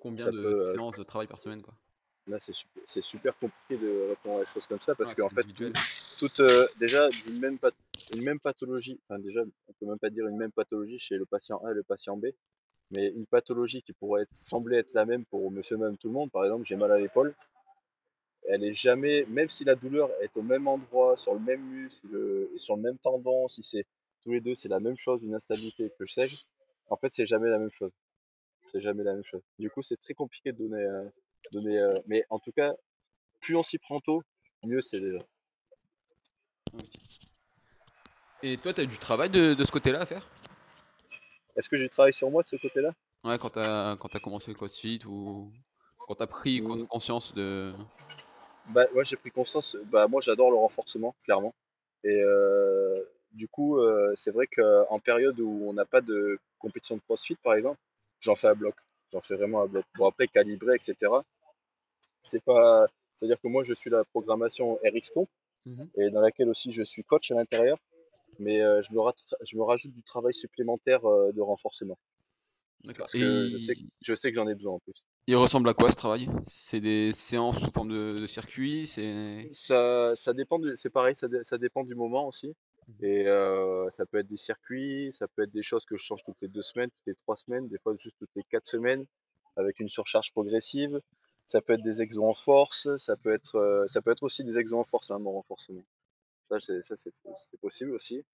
[0.00, 1.74] combien Ça de peut, euh, séances de travail par semaine quoi?
[2.28, 5.28] Là, c'est super, super compliqué de répondre à des choses comme ça parce Ouais, qu'en
[5.28, 5.46] fait,
[6.18, 7.58] toute, euh, déjà, d'une même,
[8.12, 11.24] une même pathologie, enfin, déjà, on peut même pas dire une même pathologie chez le
[11.26, 12.26] patient A et le patient B,
[12.90, 16.14] mais une pathologie qui pourrait être, sembler être la même pour monsieur, même tout le
[16.14, 17.32] monde, par exemple, j'ai mal à l'épaule,
[18.48, 22.48] elle est jamais, même si la douleur est au même endroit, sur le même muscle
[22.54, 23.86] et sur le même tendon, si c'est
[24.22, 26.36] tous les deux, c'est la même chose, une instabilité, que sais-je,
[26.88, 27.92] en fait, c'est jamais la même chose.
[28.72, 29.42] C'est jamais la même chose.
[29.58, 31.08] Du coup, c'est très compliqué de donner, euh,
[31.52, 32.72] donner euh, mais en tout cas,
[33.40, 34.22] plus on s'y prend tôt,
[34.64, 35.18] mieux c'est déjà.
[38.42, 40.28] Et toi, tu as du travail de, de ce côté-là à faire?
[41.56, 42.92] Est-ce que j'ai travaillé sur moi de ce côté-là?
[43.24, 45.50] Ouais, quand tu as, commencé le CrossFit ou
[46.06, 46.86] quand tu as pris con- Mm.
[46.86, 47.72] conscience de.
[48.66, 49.76] Bah, ouais, j'ai pris conscience.
[49.86, 51.54] Bah, moi, j'adore le renforcement, clairement.
[52.04, 52.94] Et euh,
[53.32, 57.36] du coup, euh, c'est vrai qu'en période où on n'a pas de compétition de CrossFit,
[57.36, 57.80] par exemple,
[58.20, 58.76] j'en fais à bloc.
[59.12, 59.84] J'en fais vraiment à bloc.
[59.96, 61.10] Bon, après, calibré, etc.
[62.26, 62.86] C'est pas.
[63.14, 65.28] C'est-à-dire que moi, je suis la programmation RXComp
[65.64, 65.88] Mhm.
[65.96, 67.78] et dans laquelle aussi je suis coach à l'intérieur.
[68.38, 69.00] Mais euh, je, me
[69.42, 71.98] je me rajoute du travail supplémentaire euh, de renforcement.
[72.98, 75.02] Parce Et que je sais, il, je sais que j'en ai besoin en plus.
[75.26, 76.28] il ressemble à quoi ce travail?
[76.44, 78.86] C'est des séances sous forme de, de circuit.
[79.52, 82.54] Ça, ça dépend c'est pareil, ça, dé- ça dépend du moment aussi.
[83.02, 86.22] Et euh, ça peut être des circuits, ça peut être des choses que je change
[86.22, 89.04] toutes les deux semaines, toutes les trois semaines, des fois juste toutes les quatre semaines,
[89.56, 91.00] avec une surcharge progressive.
[91.46, 94.42] Ça peut être des exos en force, ça peut être, euh, ça peut être aussi
[94.44, 95.84] des exos en force, hein, mon renforcement.
[96.50, 98.24] Ça, c'est, possible aussi.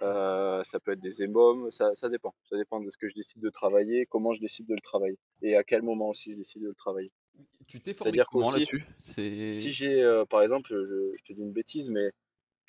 [0.00, 2.34] Euh, ça peut être des EMOM, ça, ça dépend.
[2.48, 5.18] Ça dépend de ce que je décide de travailler, comment je décide de le travailler,
[5.42, 7.12] et à quel moment aussi je décide de le travailler.
[7.66, 8.84] Tu t'es formé comment là-dessus?
[8.96, 9.50] C'est.
[9.50, 12.10] Si j'ai, euh, par exemple, je, je te dis une bêtise, mais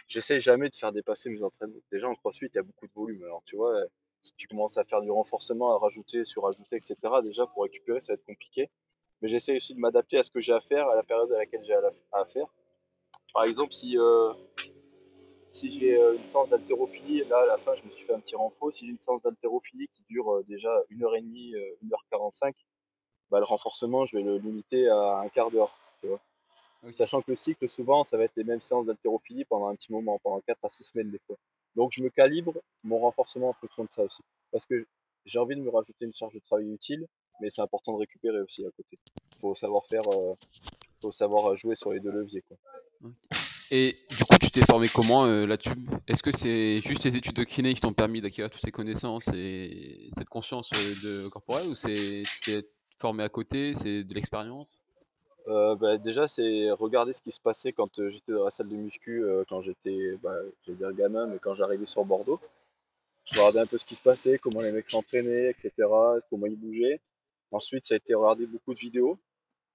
[0.08, 1.80] j'essaie jamais de faire dépasser mes entraînements.
[1.92, 3.24] Déjà en crossfit, il y a beaucoup de volume.
[3.24, 3.84] Alors tu vois,
[4.22, 8.14] si tu commences à faire du renforcement, à rajouter, surajouter, etc., déjà pour récupérer, ça
[8.14, 8.70] va être compliqué.
[9.24, 11.38] Mais j'essaie aussi de m'adapter à ce que j'ai à faire, à la période à
[11.38, 11.74] laquelle j'ai
[12.12, 12.46] à, faire.
[13.34, 14.34] Par exemple, si, euh,
[15.54, 18.20] si j'ai euh, une séance d'haltérophilie, là à la fin, je me suis fait un
[18.20, 18.74] petit renfort.
[18.74, 22.54] Si j'ai une séance d'haltérophilie qui dure euh, déjà 1h30, euh, 1h45,
[23.32, 25.74] bah, le renforcement, je vais le limiter à un quart d'heure.
[26.02, 26.20] tu vois.
[26.86, 26.98] Ok.
[26.98, 29.94] Sachant que le cycle, souvent, ça va être les mêmes séances d'haltérophilie pendant un petit
[29.94, 31.38] moment, pendant 4 à 6 semaines des fois.
[31.78, 34.22] Donc je me calibre mon renforcement en fonction de ça aussi.
[34.52, 34.86] Parce que
[35.24, 37.08] j'ai envie de me rajouter une charge de travail utile,
[37.42, 38.98] mais c'est important de récupérer aussi à côté.
[39.36, 40.34] Il faut savoir faire, euh,
[41.02, 42.44] faut savoir jouer sur les deux leviers.
[42.48, 42.58] Quoi.
[43.72, 45.72] Et du coup, tu t'es formé comment euh, là-dessus
[46.08, 49.28] Est-ce que c'est juste les études de kiné qui t'ont permis d'acquérir toutes ces connaissances
[49.34, 52.24] et cette conscience euh, de corporelle ou c'est
[53.00, 54.70] formé à côté, c'est de l'expérience?
[55.48, 58.76] Euh, bah, déjà, c'est regarder ce qui se passait quand j'étais dans la salle de
[58.76, 62.40] muscu, quand j'étais, bah, je vais dire gamin, mais quand j'arrivais sur Bordeaux.
[63.26, 65.72] Je regardais un peu ce qui se passait, comment les mecs s'entraînaient, etc.,
[66.30, 67.00] comment ils bougeaient.
[67.54, 69.18] Ensuite, ça a été regarder beaucoup de vidéos,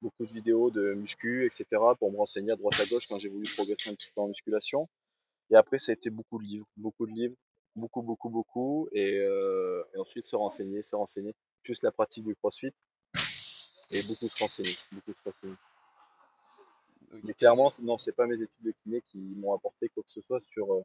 [0.02, 1.64] beaucoup de vidéos de muscu, etc.,
[1.98, 4.28] pour me renseigner à droite à gauche quand j'ai voulu progresser un petit peu en
[4.28, 4.88] musculation.
[5.50, 7.36] Et après, ça a été beaucoup de livres, beaucoup de livres,
[7.74, 8.88] beaucoup, beaucoup, beaucoup.
[8.92, 12.74] Et, euh, et ensuite, se renseigner, se renseigner, plus la pratique du crossfit.
[13.90, 15.56] Et beaucoup se renseigner, beaucoup se renseigner.
[17.24, 20.20] Mais clairement, non, c'est pas mes études de kiné qui m'ont apporté quoi que ce
[20.20, 20.82] soit sur, euh,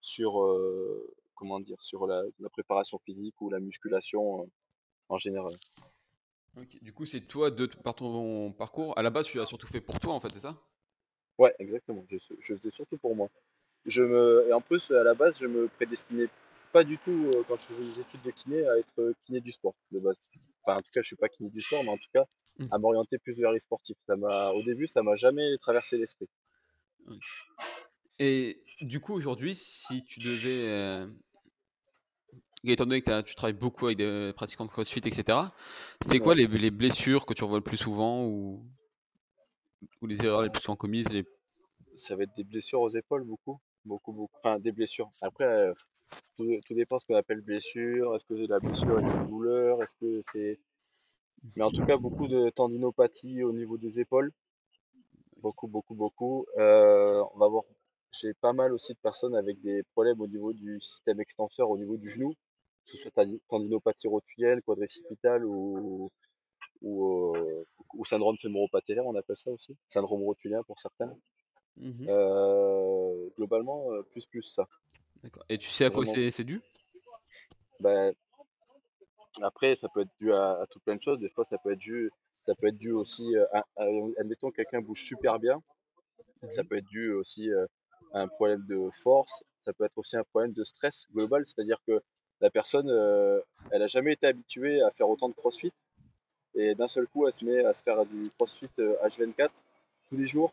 [0.00, 4.46] sur euh, comment dire, sur la, préparation physique ou la musculation euh,
[5.08, 5.54] en général.
[6.82, 9.80] Du coup, c'est toi, de, par ton parcours, à la base, tu l'as surtout fait
[9.80, 10.60] pour toi, en fait, c'est ça?
[11.38, 12.04] Ouais, exactement.
[12.08, 13.28] Je, je faisais surtout pour moi.
[13.86, 16.28] Je me, et en plus, à la base, je me prédestinais
[16.72, 19.74] pas du tout, quand je faisais des études de kiné, à être kiné du sport,
[19.92, 20.16] de base.
[20.64, 22.24] Enfin, en tout cas, je suis pas kiné du sport, mais en tout cas,
[22.58, 22.66] Mmh.
[22.72, 23.96] à m'orienter plus vers les sportifs.
[24.08, 26.26] Ça m'a, au début, ça m'a jamais traversé l'esprit.
[28.18, 31.06] Et du coup, aujourd'hui, si tu devais, euh,
[32.64, 35.38] étant donné que tu travailles beaucoup avec des pratiquants de CrossFit, etc.,
[36.04, 38.64] c'est quoi les, les, blessures que tu revois le plus souvent ou,
[40.02, 41.08] ou les erreurs les plus souvent commises
[41.96, 44.36] Ça va être des blessures aux épaules, beaucoup, beaucoup, beaucoup.
[44.42, 45.10] Enfin, des blessures.
[45.20, 45.72] Après, euh,
[46.36, 48.14] tout, tout, dépend ce qu'on appelle blessure.
[48.14, 50.58] Est-ce que la blessure est une douleur Est-ce que c'est
[51.56, 54.32] mais en tout cas, beaucoup de tendinopathie au niveau des épaules.
[55.40, 56.46] Beaucoup, beaucoup, beaucoup.
[56.58, 57.64] Euh, on va voir,
[58.12, 61.78] j'ai pas mal aussi de personnes avec des problèmes au niveau du système extenseur, au
[61.78, 62.34] niveau du genou,
[62.90, 66.08] que ce soit tendinopathie rotulienne, quadricipitale ou,
[66.82, 71.14] ou, euh, ou syndrome fémoro-patellaire, on appelle ça aussi, syndrome rotulien pour certains.
[71.76, 74.66] Mmh euh, globalement, plus plus ça.
[75.22, 75.44] D'accord.
[75.48, 76.60] Et tu sais à quoi c'est dû?
[77.80, 78.12] Ben,
[79.42, 81.18] après, ça peut être dû à, tout plein de choses.
[81.18, 82.10] Des fois, ça peut être dû,
[82.42, 83.64] ça peut être dû aussi, euh, à,
[84.18, 85.62] admettons, quelqu'un bouge super bien.
[86.50, 87.66] Ça peut être dû aussi euh,
[88.12, 89.42] à un problème de force.
[89.64, 92.00] Ça peut être aussi un problème de stress global, c'est-à-dire que
[92.40, 95.72] la personne, euh, elle n'a jamais été habituée à faire autant de crossfit.
[96.54, 99.50] Et d'un seul coup, elle se met à se faire du crossfit H24
[100.08, 100.52] tous les jours,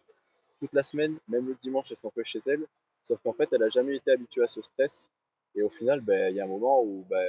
[0.60, 2.66] toute la semaine, même le dimanche, elle s'en fait chez elle.
[3.04, 5.12] Sauf qu'en fait, elle n'a jamais été habituée à ce stress.
[5.56, 7.26] Et au final, ben, il y a un moment où ben,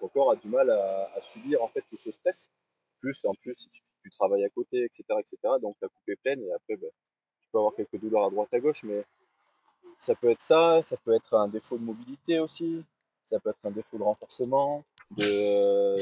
[0.00, 2.50] ton corps a du mal à, subir en fait tout ce stress.
[3.00, 3.68] Plus en plus,
[4.02, 5.36] tu travailles à côté, etc., etc.
[5.60, 6.90] Donc la coupe est pleine et après, ben,
[7.40, 9.04] tu peux avoir quelques douleurs à droite à gauche, mais
[9.98, 12.84] ça peut être ça, ça peut être un défaut de mobilité aussi,
[13.26, 15.94] ça peut être un défaut de renforcement, de,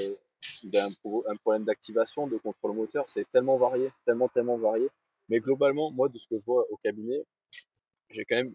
[0.64, 3.04] d'un un problème d'activation, de contrôle moteur.
[3.08, 4.88] C'est tellement varié, tellement, tellement varié.
[5.28, 7.24] Mais globalement, moi, de ce que je vois au cabinet,
[8.10, 8.54] j'ai quand même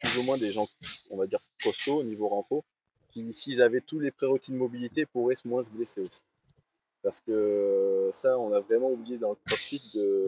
[0.00, 0.66] plus ou moins des gens,
[1.10, 2.64] on va dire, costauds au niveau renfort,
[3.10, 6.22] qui, s'ils avaient tous les prérequis de mobilité, pourraient moins se blesser aussi.
[7.02, 10.24] Parce que ça, on a vraiment oublié dans le crossfit de,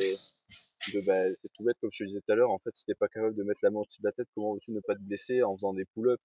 [0.92, 2.50] de bah, c'est tout bête comme je te disais tout à l'heure.
[2.50, 4.54] En fait, si t'es pas capable de mettre la main au-dessus de la tête, comment
[4.54, 6.22] veux-tu ne pas te blesser en faisant des pull-ups,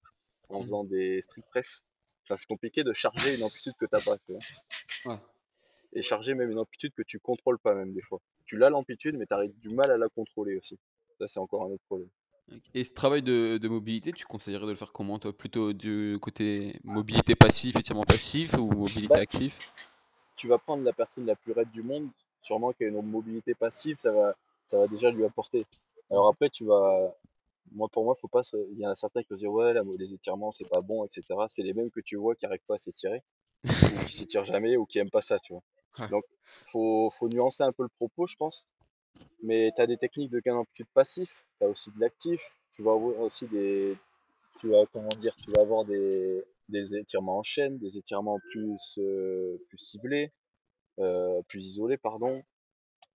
[0.49, 0.63] en mmh.
[0.63, 1.85] faisant des strict press
[2.23, 4.17] enfin, C'est compliqué de charger une amplitude que t'as pas.
[4.17, 4.33] Tu
[5.05, 5.21] vois.
[5.93, 8.19] Et charger même une amplitude que tu contrôles pas même des fois.
[8.45, 10.77] Tu l'as l'amplitude, mais tu as du mal à la contrôler aussi.
[11.17, 12.09] Ça, c'est encore un autre problème.
[12.73, 15.33] Et ce travail de, mobilité, tu conseillerais de le faire comment toi?
[15.33, 19.55] Plutôt du côté mobilité passive, étirement passif ou mobilité bah, active?
[20.35, 22.09] Tu vas prendre la personne la plus raide du monde,
[22.41, 24.35] sûrement qui a une mobilité passive, ça va,
[24.67, 25.65] ça va déjà lui apporter.
[26.09, 27.13] Alors après, tu vas.
[27.73, 28.41] Moi, pour moi, faut pas.
[28.71, 31.23] Il y en a certains qui vont dire ouais, les étirements, c'est pas bon, etc.
[31.47, 33.23] C'est les mêmes que tu vois qui n'arrivent pas à s'étirer,
[33.65, 36.07] ou qui s'étirent jamais, ou qui aiment pas ça, tu vois.
[36.07, 36.23] Donc,
[36.67, 38.69] faut, faut nuancer un peu le propos, je pense.
[39.43, 42.41] Mais tu as des techniques de gain d'amplitude passif, tu as aussi de l'actif,
[42.73, 43.97] tu vas avoir aussi des.
[44.59, 48.97] Tu vas, comment dire, tu vas avoir des, des étirements en chaîne, des étirements plus,
[48.99, 50.31] euh, plus ciblés,
[50.99, 52.43] euh, plus isolés, pardon.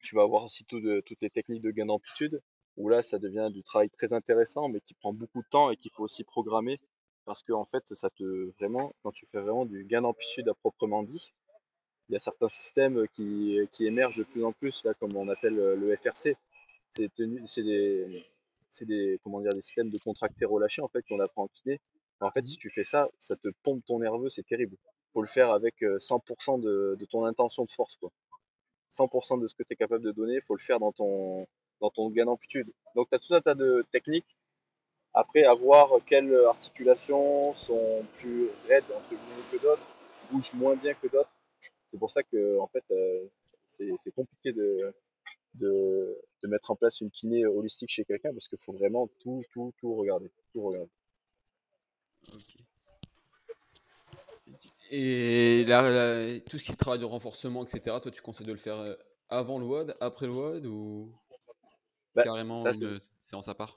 [0.02, 2.42] Tu vas avoir aussi de, toutes les techniques de gain d'amplitude,
[2.76, 5.76] où là, ça devient du travail très intéressant, mais qui prend beaucoup de temps et
[5.76, 6.80] qu'il faut aussi programmer.
[7.24, 10.54] Parce que, en fait, ça te vraiment, quand tu fais vraiment du gain d'amplitude à
[10.54, 11.32] proprement dit,
[12.08, 15.28] il y a certains systèmes qui, qui, émergent de plus en plus, là, comme on
[15.28, 16.36] appelle le FRC.
[16.90, 18.24] C'est des,
[18.82, 21.80] des, comment dire, des systèmes de contracté relâché en fait, qu'on apprend en kiné.
[22.20, 24.76] En fait, si tu fais ça, ça te pompe ton nerveux, c'est terrible.
[25.12, 27.96] faut le faire avec 100% de, de, ton intention de force.
[27.96, 28.10] Quoi.
[28.90, 31.46] 100% de ce que tu es capable de donner, il faut le faire dans ton,
[31.80, 32.70] dans ton gain d'amplitude.
[32.94, 34.36] Donc, tu as tout un tas de techniques.
[35.12, 39.86] Après, à voir quelles articulations sont plus raides entre guillemets que d'autres,
[40.30, 41.30] bougent moins bien que d'autres.
[41.90, 43.26] C'est pour ça que en fait, euh,
[43.66, 44.92] c'est compliqué de,
[45.54, 49.72] de, mettre en place une kiné holistique chez quelqu'un parce qu'il faut vraiment tout, tout,
[49.78, 50.30] tout regarder.
[50.52, 50.90] Tout regarder.
[54.90, 58.58] Et là, tout ce qui est travail de renforcement, etc., toi, tu conseilles de le
[58.58, 58.94] faire euh,
[59.28, 61.12] avant le WOD, après le WOD ou?
[62.14, 63.74] Bah, carrément une séance à part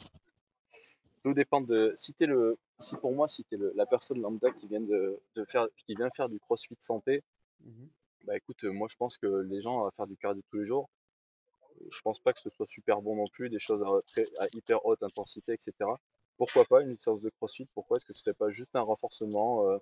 [1.24, 1.94] Tout dépend de.
[1.96, 5.20] Si, es le, si pour moi, si tu es la personne lambda qui vient, de,
[5.46, 7.24] faire, qui vient faire du crossfit santé,
[7.62, 7.86] mmh
[8.24, 10.90] bah écoute, moi je pense que les gens à faire du cardio tous les jours,
[11.90, 14.48] je pense pas que ce soit super bon non plus, des choses à, très, à
[14.54, 15.74] hyper haute intensité, etc.
[16.38, 17.68] Pourquoi pas une séance de crossfit?
[17.74, 19.78] Pourquoi est-ce que ce serait pas juste un renforcement euh,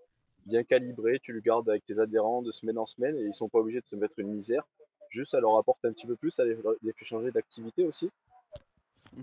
[0.45, 3.49] bien calibré Tu le gardes avec tes adhérents de semaine en semaine et ils sont
[3.49, 4.67] pas obligés de se mettre une misère.
[5.09, 8.05] Juste, ça leur apporte un petit peu plus, ça les, les fait changer d'activité aussi,
[8.05, 8.24] Mhm.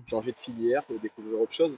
[0.06, 1.76] Changer de filière, découvrir autre chose.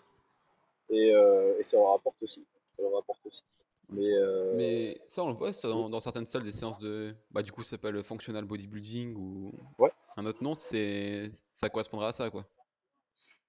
[0.91, 2.45] Et, euh, et ça leur apporte aussi.
[2.73, 3.43] Ça leur apporte aussi.
[3.91, 7.15] Mais, euh, Mais ça, on le voit ça, dans, dans certaines salles des séances de.
[7.31, 9.91] Bah, du coup, ça s'appelle functional bodybuilding ou Ouais.
[10.17, 10.57] un autre nom.
[10.61, 12.47] Ça correspondra à ça, quoi.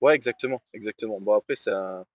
[0.01, 1.19] ouais, exactement, exactement.
[1.21, 2.05] Bon, après, c'est un,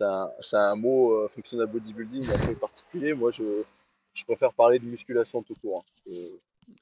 [0.00, 3.14] un, c'est un mot euh, functional bodybuilding un peu particulier.
[3.14, 3.62] Moi, je,
[4.14, 5.84] je préfère parler de musculation tout court.
[6.08, 6.10] hein.
[6.12, 6.30] Euh,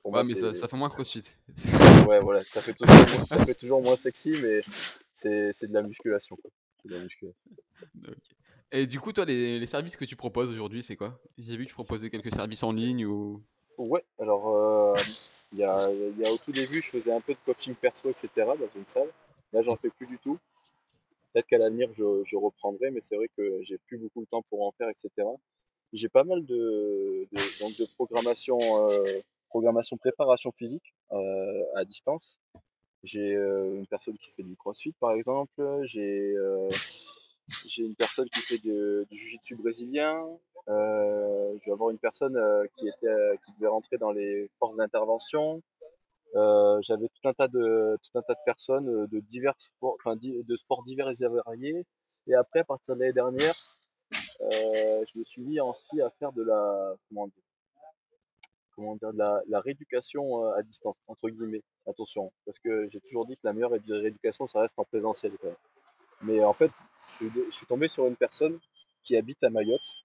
[0.04, 1.22] Ouais, moi, mais ça, ça fait moins crossfit.
[2.06, 4.60] Ouais, voilà, ça fait toujours, moins- ça fait toujours moins sexy, mais
[5.14, 6.36] c'est de la musculation.
[6.84, 7.40] de la musculation.
[8.72, 11.18] Et du coup, toi, les, les services que tu proposes aujourd'hui, c'est quoi?
[11.38, 13.42] J'ai vu que tu proposais quelques services en ligne ou.
[13.78, 14.94] Ouais, alors euh,
[15.52, 18.10] il y a, y a au tout début, je faisais un peu de coaching perso,
[18.10, 18.28] etc.
[18.36, 19.08] dans une salle.
[19.52, 20.38] Là, j'en fais plus du tout.
[21.32, 24.42] Peut-être qu'à l'avenir, je, je reprendrai, mais c'est vrai que j'ai plus beaucoup de temps
[24.50, 25.10] pour en faire, etc.
[25.92, 29.04] J'ai pas mal de, de, donc de programmation, euh,
[29.50, 32.40] programmation préparation physique euh, à distance.
[33.02, 35.60] J'ai euh, une personne qui fait du crossfit, par exemple.
[35.82, 36.68] J'ai euh,
[37.78, 40.24] une personne qui fait du jiu-jitsu brésilien.
[40.68, 42.38] Je vais avoir une personne
[42.76, 45.62] qui était qui devait rentrer dans les forces d'intervention.
[46.34, 50.56] J'avais tout un tas de tout un tas de personnes de divers sports, enfin de
[50.56, 51.84] sports divers et variés.
[52.28, 53.54] Et après, à partir de l'année dernière,
[54.40, 57.42] je me suis mis aussi à faire de la comment dire,
[58.80, 61.62] de la, rééducation à distance entre guillemets.
[61.86, 65.32] Attention, parce que j'ai toujours dit que la meilleure ré- rééducation, ça reste en présentiel.
[66.22, 66.70] Mais en fait,
[67.08, 68.58] je suis, tombé sur une personne
[69.02, 69.96] qui habite à Mayotte.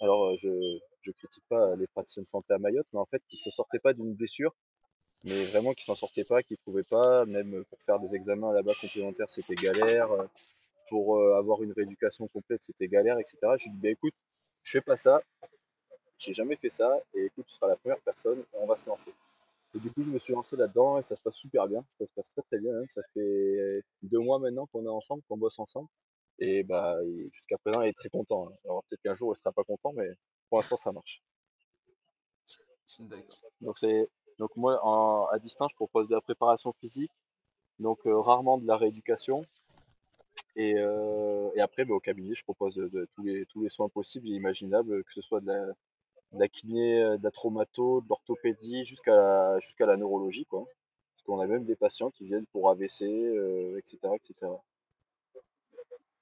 [0.00, 3.36] Alors, je je critique pas les praticiens de santé à Mayotte, mais en fait, qui
[3.36, 4.54] se sortait pas d'une blessure,
[5.24, 8.74] mais vraiment qui s'en sortait pas, qui trouvait pas, même pour faire des examens là-bas
[8.80, 10.08] complémentaires, c'était galère.
[10.88, 13.38] Pour avoir une rééducation complète, c'était galère, etc.
[13.56, 14.14] Je lui dis, bah écoute,
[14.62, 15.22] je fais pas ça,
[16.18, 19.12] j'ai jamais fait ça, et écoute, tu seras la première personne, on va se lancer.
[19.74, 21.84] Et du coup, je me suis lancé là-dedans et ça se passe super bien.
[21.98, 22.72] Ça se passe très très bien.
[22.72, 22.86] même.
[22.88, 25.88] Ça fait deux mois maintenant qu'on est ensemble, qu'on bosse ensemble.
[26.38, 26.96] Et bah,
[27.32, 28.48] jusqu'à présent, il est très content.
[28.48, 28.52] hein.
[28.64, 30.08] Alors peut-être qu'un jour, il sera pas content, mais
[30.48, 31.22] pour l'instant, ça marche.
[33.60, 37.12] Donc c'est donc moi en- à distance, je propose de la préparation physique,
[37.78, 39.44] donc euh, rarement de la rééducation.
[40.56, 43.68] Et, euh, et après, bah, au cabinet, je propose de, de tous les tous les
[43.68, 45.66] soins possibles et imaginables, que ce soit de la,
[46.32, 50.64] de la kiné, euh, de la traumato, de l'orthopédie, jusqu'à la, jusqu'à la neurologie, quoi.
[50.64, 54.52] Parce qu'on a même des patients qui viennent pour AVC, euh, etc., etc.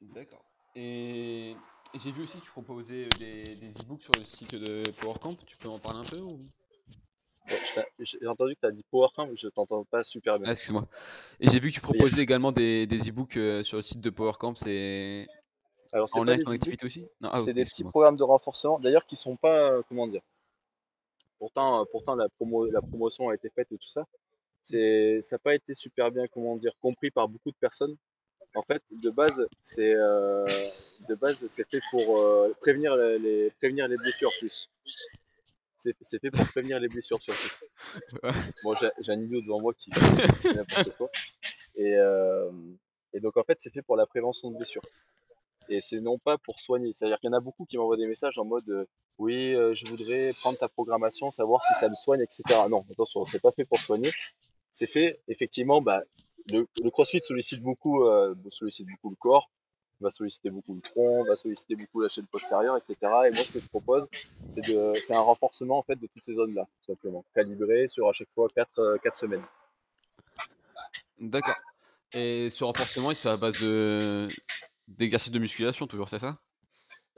[0.01, 0.45] D'accord.
[0.75, 1.57] Et
[1.95, 5.35] j'ai vu aussi que tu proposais des, des e-books sur le site de PowerCamp.
[5.47, 6.39] Tu peux en parler un peu ou...
[7.49, 10.53] Ouais, j'ai entendu que tu as dit PowerCamp, mais je t'entends pas super Ah, bien.
[10.53, 10.87] excuse-moi.
[11.41, 12.19] Et j'ai vu que tu proposais Yes.
[12.19, 14.55] également des, des e-books euh, sur le site de PowerCamp.
[14.57, 15.27] C'est
[15.93, 17.11] Alors, c'est des activité aussi?
[17.23, 20.23] Ah, c'est ok, des petits programmes de renforcement, d'ailleurs, qui sont pas, euh, comment dire,
[21.39, 24.07] pourtant, euh, pourtant la promo, la promotion a été faite et tout ça.
[24.63, 27.97] C'est, ça n'a pas été super bien, comment dire, compris par beaucoup de personnes.
[28.55, 30.47] En fait, de base, c'est, euh,
[31.09, 34.71] de base, c'est fait pour euh, prévenir les, prévenir les blessures plus.
[35.77, 37.49] C'est, c'est fait pour prévenir les blessures surtout.
[38.65, 39.91] Bon, j'ai, j'ai un idiot devant moi qui
[40.43, 41.11] fait n'importe quoi.
[41.77, 42.51] Et, euh,
[43.13, 44.83] et donc, en fait, c'est fait pour la prévention de blessures.
[45.69, 46.93] Et c'est non pas pour soigner.
[46.93, 48.85] C'est-à-dire qu'il y en a beaucoup qui m'envoient des messages en mode euh,
[49.19, 52.43] oui, euh, je voudrais prendre ta programmation, savoir si ça me soigne, etc.
[52.69, 54.11] Non, attention, c'est pas fait pour soigner.
[54.73, 56.03] C'est fait, effectivement, bah,
[56.49, 59.51] le, crossfit sollicite beaucoup, euh, sollicite beaucoup le corps,
[60.01, 62.97] va solliciter beaucoup le tronc, va solliciter beaucoup la chaîne postérieure, etc.
[63.03, 64.07] Et moi, ce que je propose,
[64.51, 68.49] c'est un renforcement en fait de toutes ces zones-là, simplement, calibré sur à chaque fois
[68.55, 69.45] 4 quatre semaines.
[71.19, 71.57] D'accord.
[72.13, 74.29] Et ce renforcement, il se fait à base de
[74.89, 76.39] d'exercices de musculation, toujours, c'est ça?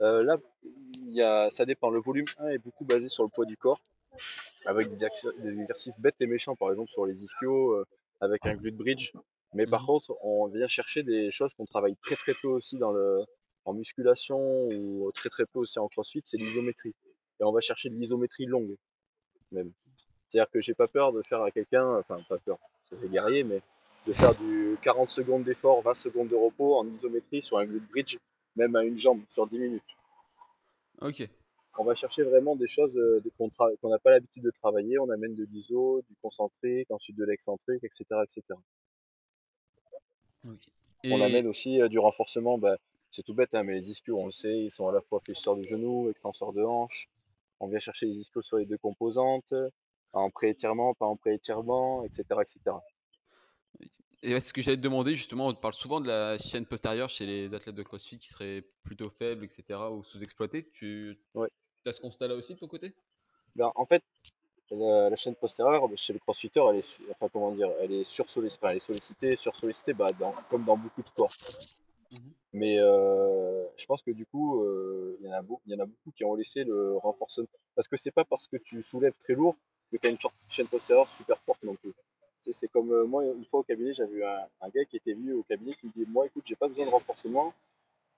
[0.01, 0.37] Euh, là,
[1.11, 1.89] y a, ça dépend.
[1.89, 3.81] Le volume 1 est beaucoup basé sur le poids du corps,
[4.65, 7.85] avec des, exercices, des exercices bêtes et méchants, par exemple sur les ischios, euh,
[8.21, 9.11] avec un glute bridge.
[9.53, 9.87] Mais par Mhm.
[9.87, 13.23] contre, on vient chercher des choses qu'on travaille très très peu aussi dans le,
[13.65, 16.93] en musculation ou très très peu aussi en crossfit, c'est l'isométrie.
[17.39, 18.75] Et on va chercher de l'isométrie longue,
[19.51, 19.71] même.
[20.27, 23.61] C'est-à-dire que j'ai pas peur de faire à quelqu'un, enfin pas peur, fait guerrier, mais
[24.07, 27.87] de faire du 40 secondes d'effort, 20 secondes de repos en isométrie sur un glute
[27.89, 28.17] bridge,
[28.55, 29.83] même à une jambe, sur 10 minutes.
[31.01, 31.27] Ok.
[31.77, 34.99] On va chercher vraiment des choses euh, qu'on tra- qu'on n'a pas l'habitude de travailler.
[34.99, 38.41] On amène de l'iso, du concentrique, ensuite de l'excentrique, etc., etc.
[41.05, 42.57] On amène aussi euh, du renforcement.
[42.57, 42.77] Bah,
[43.11, 45.19] c'est tout bête, hein, mais les ischios, on le sait, ils sont à la fois
[45.21, 47.09] fléchisseurs de genoux, extenseurs de hanches.
[47.61, 49.53] On vient chercher les ischios sur les deux composantes,
[50.13, 52.59] en pré-étirement, pas en pré-étirement, etc., etc.
[54.21, 56.65] Et ouais, c'est ce que j'allais te demander, justement, on parle souvent de la chaîne
[56.65, 60.69] postérieure chez les athlètes de CrossFit qui seraient plutôt faibles, etc., ou sous-exploités.
[60.73, 61.47] Tu Ouais.
[61.85, 62.93] as ce constat-là aussi de ton côté?
[63.55, 64.03] Ben, en fait,
[64.71, 68.03] la, la chaîne postérieure bah, chez le crossfitter, elle est, enfin comment dire, elle est
[68.03, 71.33] sursollicitée, elle est sollicitée, sursollicitée, bah, dans- comme dans beaucoup de sports.
[72.11, 72.33] Mhm.
[72.53, 75.75] Mais euh, je pense que du coup, euh, il y en a beaucoup, il y
[75.75, 77.47] en a beaucoup qui ont laissé le renforcement.
[77.75, 79.55] Parce que c'est pas parce que tu soulèves très lourd
[79.91, 80.17] que tu as une
[80.49, 81.93] chaîne postérieure super forte non plus.
[82.51, 85.13] C'est comme euh, moi, une fois au cabinet, j'avais eu un, un gars qui était
[85.13, 87.53] venu au cabinet qui me dit Moi, écoute, j'ai pas besoin de renforcement,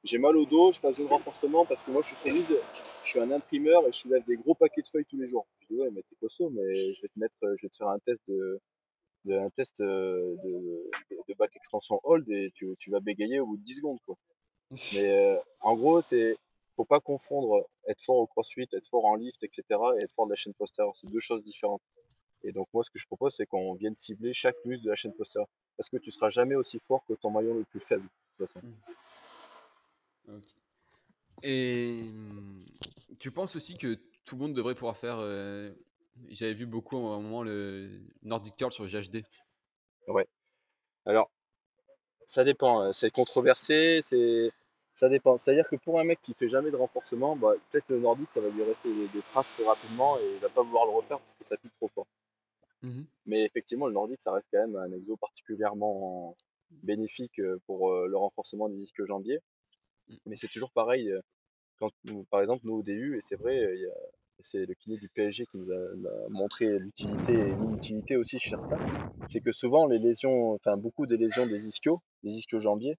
[0.03, 2.57] j'ai mal au dos, j'ai pas besoin de renforcement parce que moi, je suis solide,
[3.03, 5.45] je suis un imprimeur et je soulève des gros paquets de feuilles tous les jours.
[5.61, 7.89] Je dis Ouais, mais t'es costaud, mais je vais te mettre, je vais te faire
[7.89, 8.59] un test de,
[9.25, 10.49] de- un test euh, de,
[11.11, 13.99] de, de back extension hold et tu, tu vas bégayer au bout de 10 secondes,
[14.05, 14.17] quoi.
[14.93, 16.37] Mais euh, en gros, c'est
[16.77, 19.63] faut pas confondre être fort au crossfit, être fort en lift, etc.
[19.99, 20.95] et être fort de la chaîne postérieure.
[20.95, 21.81] C'est deux choses différentes.
[22.43, 24.95] Et donc moi, ce que je propose, c'est qu'on vienne cibler chaque muscle de la
[24.95, 25.49] chaîne postérieure.
[25.77, 28.53] Parce que tu seras jamais aussi fort que ton maillon le plus faible, de toute
[28.53, 28.65] façon.
[30.27, 30.43] Ok.
[31.43, 32.63] Et hum,
[33.19, 35.17] tu penses aussi que tout le monde devrait pouvoir faire.
[35.19, 35.71] euh,
[36.29, 39.23] J'avais vu beaucoup à un moment le Nordic Curl sur GHD.
[40.07, 40.27] Ouais.
[41.05, 41.31] Alors,
[42.27, 42.83] ça dépend.
[42.83, 44.51] euh, C'est controversé, c'est
[45.01, 45.35] ça dépend.
[45.37, 48.39] C'est-à-dire que pour un mec qui fait jamais de renforcement, bah, peut-être le nordique, ça
[48.39, 51.33] va lui rester des, traces très rapidement et il va pas vouloir le refaire parce
[51.33, 52.05] que ça pique trop fort.
[52.83, 53.05] Mhm.
[53.25, 56.35] Mais effectivement, le nordique, ça reste quand même un exo particulièrement
[56.71, 59.39] bénéfique euh, pour euh, le renforcement des ischio jambiers.
[60.09, 60.15] Mm.
[60.27, 61.09] Mais c'est toujours pareil.
[61.11, 61.21] euh,
[61.79, 63.75] Quand nous, par exemple, nous au DU, et c'est vrai,
[64.41, 68.79] c'est le kiné du PSG qui nous a, montré l'utilité et l'inutilité aussi chez certains.
[69.27, 72.97] C'est que souvent, les lésions, enfin beaucoup des lésions des ischios, des ischio jambiers,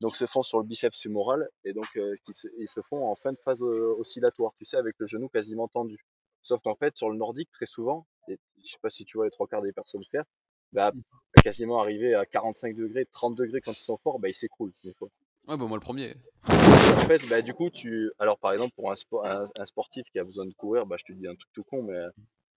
[0.00, 3.16] donc se font sur le biceps fémoral et donc euh, se, ils se font en
[3.16, 5.98] fin de phase oscillatoire, tu sais, avec le genou quasiment tendu.
[6.42, 9.30] Sauf qu'en fait, sur le nordique, très souvent, je sais pas si tu vois les
[9.30, 10.24] trois quarts des personnes faire,
[10.72, 11.00] bah, Mm.
[11.42, 14.92] quasiment arriver à 45 degrés, 30 degrés quand ils sont forts, bah, ils s'écroulent des
[14.94, 15.08] fois.
[15.46, 16.16] Ouais, bah moi le premier.
[16.48, 18.10] En fait, bah, du coup, tu.
[18.18, 20.96] Alors, par exemple, pour un, sport, un, un sportif qui a besoin de courir, bah,
[20.98, 21.98] je te dis un truc tout con, mais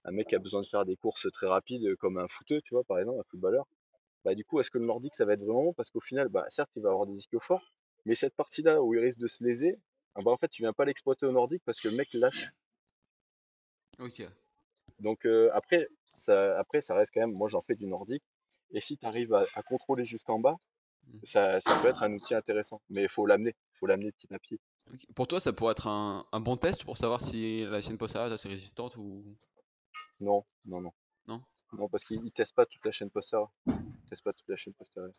[0.05, 2.61] un mec qui a besoin de faire des courses très rapides, euh, comme un footeux,
[2.61, 3.65] tu vois, par exemple, un footballeur,
[4.23, 5.73] bah, du coup, est-ce que le nordique, ça va être vraiment bon?
[5.73, 7.73] Parce qu'au final, bah, certes, il va avoir des ischios forts,
[8.05, 9.77] mais cette partie-là où il risque de se léser,
[10.15, 12.51] ah bah, en fait, tu viens pas l'exploiter au nordique parce que le mec lâche.
[13.99, 14.23] Ok.
[14.99, 17.33] Donc, euh, après, ça, après, ça reste quand même.
[17.33, 18.23] Moi, j'en fais du nordique.
[18.71, 20.57] Et si tu arrives à, à contrôler jusqu'en bas,
[21.07, 21.19] Mm.
[21.23, 22.81] ça, ça peut être un outil intéressant.
[22.89, 23.55] Mais il faut l'amener.
[23.73, 24.59] Il faut l'amener petit à petit.
[25.15, 28.29] Pour toi, ça pourrait être un, un bon test pour savoir si la chaîne postérieure
[28.29, 29.23] est assez résistante ou.
[30.19, 30.91] Non, non, non.
[31.27, 31.41] Non?
[31.73, 33.51] Non, parce qu'ils ne testent pas toute la chaîne postérieure.
[33.67, 35.13] Ils testent pas toute la chaîne postérieure.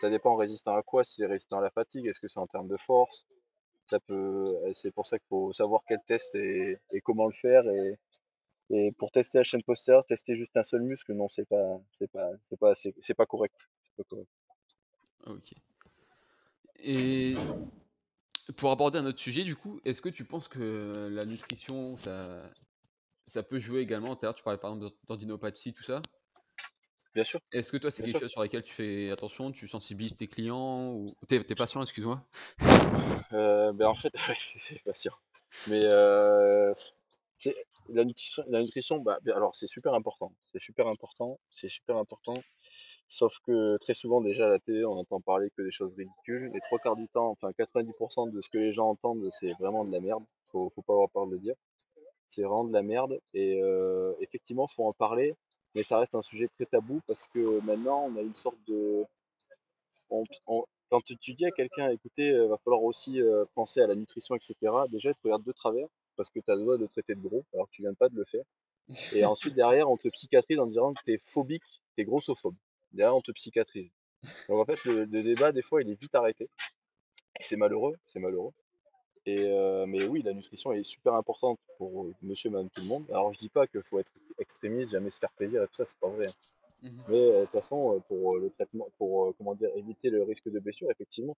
[0.00, 2.46] Ça dépend résistant à quoi, si c'est résistant à la fatigue, est-ce que c'est en
[2.46, 3.26] termes de force?
[3.86, 4.52] Ça peut.
[4.72, 7.68] C'est pour ça qu'il faut savoir quel test et, et comment le faire.
[7.68, 7.98] Et,
[8.70, 12.10] et pour tester la chaîne postérieure, tester juste un seul muscle, non, c'est pas, c'est
[12.10, 13.68] pas, c'est pas, c'est pas correct.
[13.84, 14.30] C'est pas correct.
[15.26, 15.52] Ok.
[16.80, 17.36] Et
[18.56, 22.42] pour aborder un autre sujet, du coup, est-ce que tu penses que la nutrition, ça,
[23.26, 24.16] ça peut jouer également?
[24.16, 26.02] Tu parlais par exemple d'ordinopathie, tout ça.
[27.14, 27.40] Bien sûr.
[27.52, 28.20] Est-ce que toi, c'est quelque sûr.
[28.20, 32.26] chose sur lequel tu fais attention Tu sensibilises tes clients ou tes, tes patients, excuse-moi?
[33.32, 34.12] Euh, ben en fait,
[34.58, 35.20] c'est pas sûr.
[35.68, 36.74] Mais euh,
[37.88, 40.32] la nutrition, bah, alors c'est super important.
[40.52, 41.38] C'est super important.
[41.50, 42.34] C'est super important.
[43.08, 46.50] Sauf que très souvent déjà à la télé, on entend parler que des choses ridicules.
[46.52, 49.84] Les trois quarts du temps, enfin 90% de ce que les gens entendent, c'est vraiment
[49.84, 50.24] de la merde.
[50.50, 51.54] Faut, faut pas avoir peur de le dire.
[52.28, 53.20] C'est vraiment de la merde.
[53.34, 55.34] Et euh, effectivement, faut en parler.
[55.74, 59.04] Mais ça reste un sujet très tabou parce que maintenant, on a une sorte de,
[60.10, 63.94] on- quand tu, dis à quelqu'un, écoutez, il va falloir aussi euh, penser à la
[63.94, 66.86] nutrition, etc., déjà, il te regarde de travers parce que tu as le droit de
[66.86, 68.44] traiter de gros alors que tu viens pas de le faire.
[69.12, 71.62] Et ensuite, derrière, on te psychiatrise en disant que tu es phobique,
[71.96, 72.56] tu es grossophobe.
[72.92, 73.90] Derrière, on te psychiatrise.
[74.48, 76.44] Donc en fait, le, le débat, des fois, il est vite arrêté.
[77.40, 78.52] Et c'est malheureux, c'est malheureux.
[79.26, 83.06] Et euh, mais oui, la nutrition est super importante pour monsieur, madame, tout le monde.
[83.10, 85.86] Alors je dis pas qu'il faut être extrémiste, jamais se faire plaisir et tout ça,
[85.86, 86.26] c'est pas vrai.
[86.28, 86.32] hein.
[86.82, 87.04] Mhm.
[87.08, 90.10] Mais euh, de toute façon, euh, pour euh, le traitement, pour euh, comment dire, éviter
[90.10, 91.36] le risque de blessure, effectivement,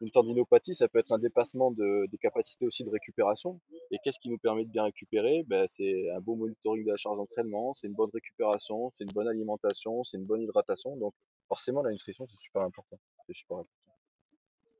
[0.00, 3.60] une tendinopathie, ça peut être un dépassement de, des capacités aussi de récupération.
[3.90, 5.44] Et qu'est-ce qui nous permet de bien récupérer?
[5.46, 9.12] Ben, C'est un bon monitoring de la charge d'entraînement, c'est une bonne récupération, c'est une
[9.12, 10.96] bonne alimentation, c'est une bonne hydratation.
[10.96, 11.14] Donc
[11.48, 12.98] forcément, la nutrition, c'est super important.
[13.26, 13.92] C'est super important.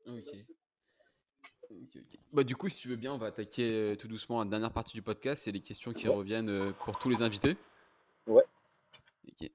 [0.07, 0.37] Ok.
[1.69, 2.19] Ok, ok.
[2.33, 4.73] Bah, du coup, si tu veux bien, on va attaquer euh, tout doucement la dernière
[4.73, 5.43] partie du podcast.
[5.45, 6.15] C'est les questions qui Ouais.
[6.15, 7.57] reviennent euh, pour tous les invités.
[8.29, 8.45] Ouais.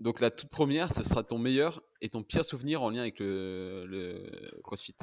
[0.01, 3.20] Donc, la toute première, ce sera ton meilleur et ton pire souvenir en lien avec
[3.20, 4.30] le, le
[4.62, 4.95] CrossFit.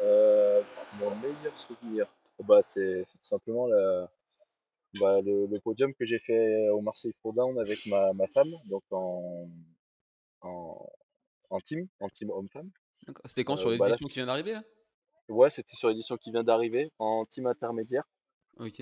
[0.00, 0.62] Euh,
[1.00, 2.06] mon meilleur souvenir,
[2.44, 4.10] bah, c'est tout simplement la,
[5.00, 8.82] bah, le, le podium que j'ai fait au Marseille Throwdown avec ma, ma femme, donc
[8.90, 9.48] en,
[10.42, 10.88] en,
[11.50, 12.70] en team, en team homme-femme.
[13.24, 14.62] C'était quand sur Euh, bah, là, l'édition qui vient d'arriver là?
[15.28, 18.04] Ouais, c'était sur l'édition qui vient d'arriver, en team intermédiaire.
[18.58, 18.80] Ok.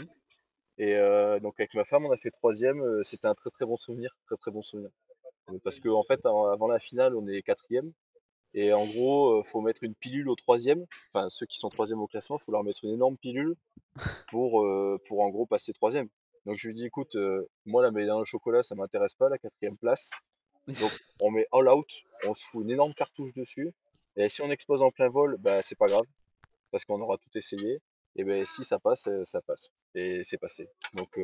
[0.78, 2.80] Et euh, donc avec ma femme, on a fait troisième.
[2.82, 4.90] euh, C'était un très très bon souvenir, très très bon souvenir.
[5.64, 7.92] Parce que en fait, avant la finale, on est quatrième.
[8.56, 10.86] Et en gros, euh, faut mettre une pilule au troisième.
[11.12, 13.54] Enfin, ceux qui sont troisième au classement, faut leur mettre une énorme pilule
[14.28, 16.08] pour, euh, pour en gros passer troisième.
[16.46, 19.36] Donc je lui dis, écoute, euh, moi la médaille le chocolat, ça m'intéresse pas, la
[19.36, 20.10] quatrième place.
[20.66, 20.90] Donc
[21.20, 23.72] on met all out, on se fout une énorme cartouche dessus.
[24.16, 26.06] Et si on explose en plein vol, bah c'est pas grave,
[26.70, 27.82] parce qu'on aura tout essayé.
[28.16, 29.70] Et ben si ça passe, ça passe.
[29.94, 30.70] Et c'est passé.
[30.94, 31.20] Donc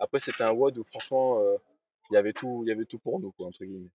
[0.00, 1.40] après c'était un WOD où franchement
[2.10, 3.90] il y avait tout, il y avait tout pour nous quoi entre guillemets.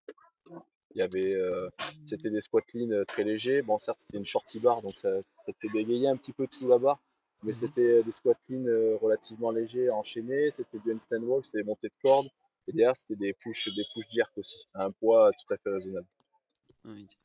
[0.96, 1.70] Il y avait, euh,
[2.06, 3.62] c'était des squat clean euh, très légers.
[3.62, 6.48] Bon certes c'était une shorty bar donc ça, ça te fait bégayer un petit peu
[6.48, 7.00] dessous la barre.
[7.44, 7.58] Mais Mhm.
[7.58, 10.52] c'était des squat clean euh, relativement légers, enchaînés.
[10.52, 12.28] C'était du handstand walk, c'était des montées de corde.
[12.68, 15.70] Et derrière c'était des push, des push jerk aussi, à un poids tout à fait
[15.70, 16.08] raisonnable.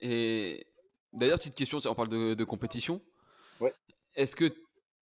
[0.01, 0.67] Et
[1.13, 3.01] d'ailleurs, petite question, on parle de, de compétition.
[3.61, 3.75] Ouais.
[4.15, 4.53] Est-ce que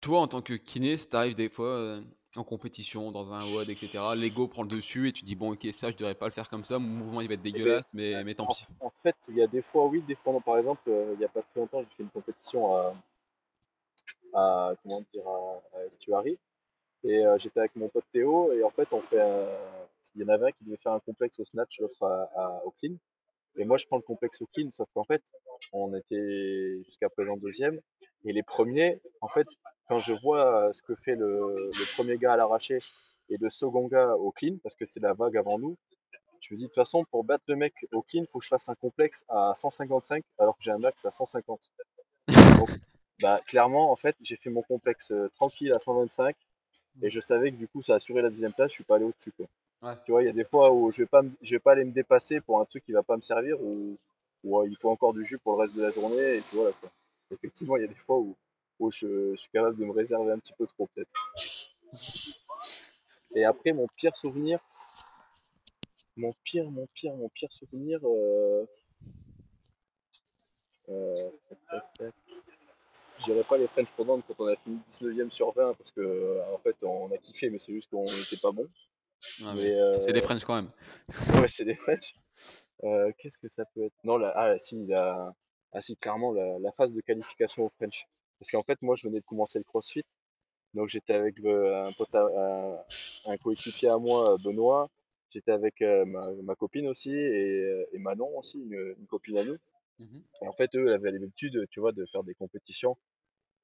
[0.00, 2.02] toi, en tant que kiné, ça t'arrive des fois euh,
[2.36, 5.66] en compétition, dans un WOD, etc., l'ego prend le dessus et tu dis, bon, ok,
[5.72, 7.84] ça, je devrais pas le faire comme ça, mon mouvement il va être ben, dégueulasse,
[7.92, 8.66] mais, mais tant En, pis.
[8.80, 10.40] en fait, il y a des fois oui, des fois non.
[10.40, 12.94] Par exemple, euh, il n'y a pas très longtemps, j'ai fait une compétition à,
[14.32, 16.38] à comment dire à, à Estuary
[17.02, 19.18] et euh, j'étais avec mon pote Théo et en fait on fait
[20.14, 22.62] il y en avait un qui devait faire un complexe au snatch, l'autre à, à-
[22.64, 22.94] au clean
[23.56, 25.22] et moi je prends le complexe au clean sauf qu'en fait
[25.72, 27.80] on était jusqu'à présent deuxième
[28.24, 29.46] et les premiers en fait
[29.88, 32.78] quand je vois ce que fait le, le premier gars à l'arraché
[33.28, 35.76] et le second gars au clean parce que c'est la vague avant nous
[36.40, 38.48] je me dis de toute façon pour battre le mec au clean faut que je
[38.48, 41.60] fasse un complexe à 155 alors que j'ai un max à 150
[42.28, 42.70] donc
[43.20, 46.34] bah clairement en fait j'ai fait mon complexe euh, tranquille à 125
[47.02, 49.04] et je savais que du coup ça assurait la deuxième place je suis pas allé
[49.04, 49.46] au dessus quoi.
[49.82, 49.94] Ouais.
[50.04, 51.72] tu vois il y a des fois où je vais pas me- je vais pas
[51.72, 53.96] aller me dépasser pour un truc qui va pas me servir ou
[54.42, 56.56] ou euh, il faut encore du jus pour le reste de la journée et puis
[56.56, 56.90] voilà quoi
[57.32, 58.36] effectivement il y a des fois où
[58.78, 61.12] où je, je suis capable de me réserver un petit peu trop peut-être
[63.34, 64.58] et après mon pire souvenir
[66.16, 68.66] mon pire mon pire mon pire souvenir euh,
[70.88, 71.30] euh.
[73.18, 76.00] Je dirais pas les French Pendant quand on a fini 19ème sur 20 parce que
[76.00, 78.62] euh, en fait on a kiffé mais c'est juste qu'on n'était pas bon.
[78.62, 78.68] Ouais,
[79.40, 80.70] mais, mais c'est- euh, French quand même.
[81.40, 82.14] Ouais c'est des French.
[82.84, 83.94] Euh, Qu'est-ce que ça peut être?
[84.04, 85.34] Non la, ah si la,
[85.72, 88.06] ah si clairement la, la phase de qualification au French.
[88.38, 90.04] Parce qu'en fait moi je venais de commencer le CrossFit
[90.74, 92.26] donc j'étais avec le- un pote à-
[93.26, 94.88] un, un coéquipier à moi Benoît.
[95.30, 99.38] J'étais avec euh, ma, ma copine aussi et, euh, et Manon aussi une, une copine
[99.38, 99.56] à nous.
[99.98, 100.22] Mhm.
[100.42, 102.96] Et en fait, eux, ils avaient l'habitude, tu vois, de faire des compétitions.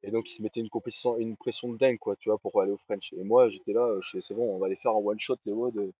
[0.02, 2.60] Et donc, ils se mettaient une compétition, une pression de dingue, quoi, tu vois, pour
[2.60, 3.12] aller au French.
[3.14, 5.52] Et moi, j'étais là, euh, c'est bon, on va les faire en one shot, les
[5.52, 5.92] WOD.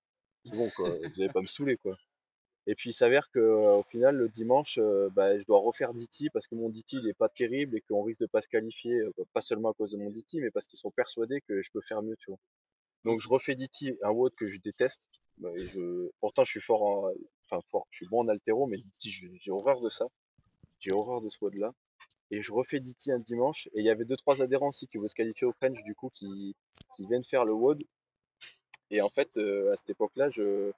[0.45, 0.91] C'est bon, quoi.
[0.97, 1.97] Vous allez pas me saouler, quoi.
[2.67, 6.31] Et puis, il s'avère que, au final, le dimanche, euh, bah, je dois refaire DT
[6.31, 8.93] parce que mon DT, il est pas terrible et qu'on risque de pas se qualifier,
[8.93, 11.71] euh, pas seulement à cause de mon DT, mais parce qu'ils sont persuadés que je
[11.71, 12.41] peux faire mieux, tu vois.
[13.05, 15.11] Donc, je refais DT, un WOD que je déteste.
[15.39, 15.51] Bah,
[16.21, 17.12] pourtant, je suis fort en,
[17.45, 20.07] enfin, fort, je suis bon en altéro, mais DT, j'ai horreur de ça.
[20.81, 21.73] J'ai horreur de ce WOD-là.
[22.33, 23.69] Et je refais DT un dimanche.
[23.75, 25.95] Et il y avait deux, trois adhérents aussi qui veulent se qualifier au French, du
[25.95, 26.57] coup, qui,
[26.99, 27.85] viennent faire le WOD.
[28.91, 30.73] Et en fait, euh, à cette époque-là, je,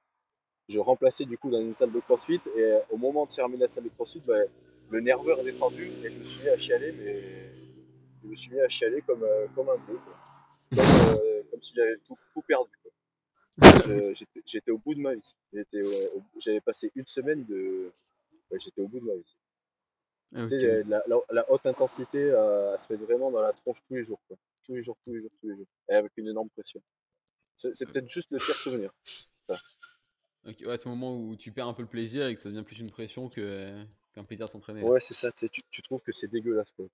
[0.69, 2.41] je remplaçais du coup dans une salle de crossfit.
[2.57, 4.39] Et euh, au moment de fermer la salle de crossfit, bah,
[4.91, 7.53] le nerveur est descendu et je me suis mis à chialer, mais
[8.23, 9.99] je me suis mis à chialer comme, euh, comme un quoi.
[10.75, 12.71] Comme, euh, comme si j'avais tout, tout perdu.
[14.47, 15.37] J'étais au bout de ma vie.
[16.39, 17.93] J'avais passé une semaine de.
[18.51, 19.37] ouais, J'étais au bout de ma vie.
[20.47, 23.79] Tu sais, la, la- la haute intensité, euh, elle se met vraiment dans la tronche
[23.87, 24.21] tous les jours.
[24.29, 24.37] Quoi.
[24.65, 25.67] Tous les jours, tous les jours, tous les jours.
[25.91, 26.83] Et avec une énorme pression.
[27.57, 28.93] C'est c'est peut-être juste le pire souvenir.
[30.47, 32.63] Ok, ouais, ce moment où tu perds un peu le plaisir et que ça devient
[32.63, 33.85] plus une pression que,
[34.15, 34.83] qu'un plaisir de s'entraîner.
[34.83, 35.31] Ouais, c'est ça.
[35.33, 36.73] tu trouves que c'est dégueulasse.
[36.73, 36.87] Quoi.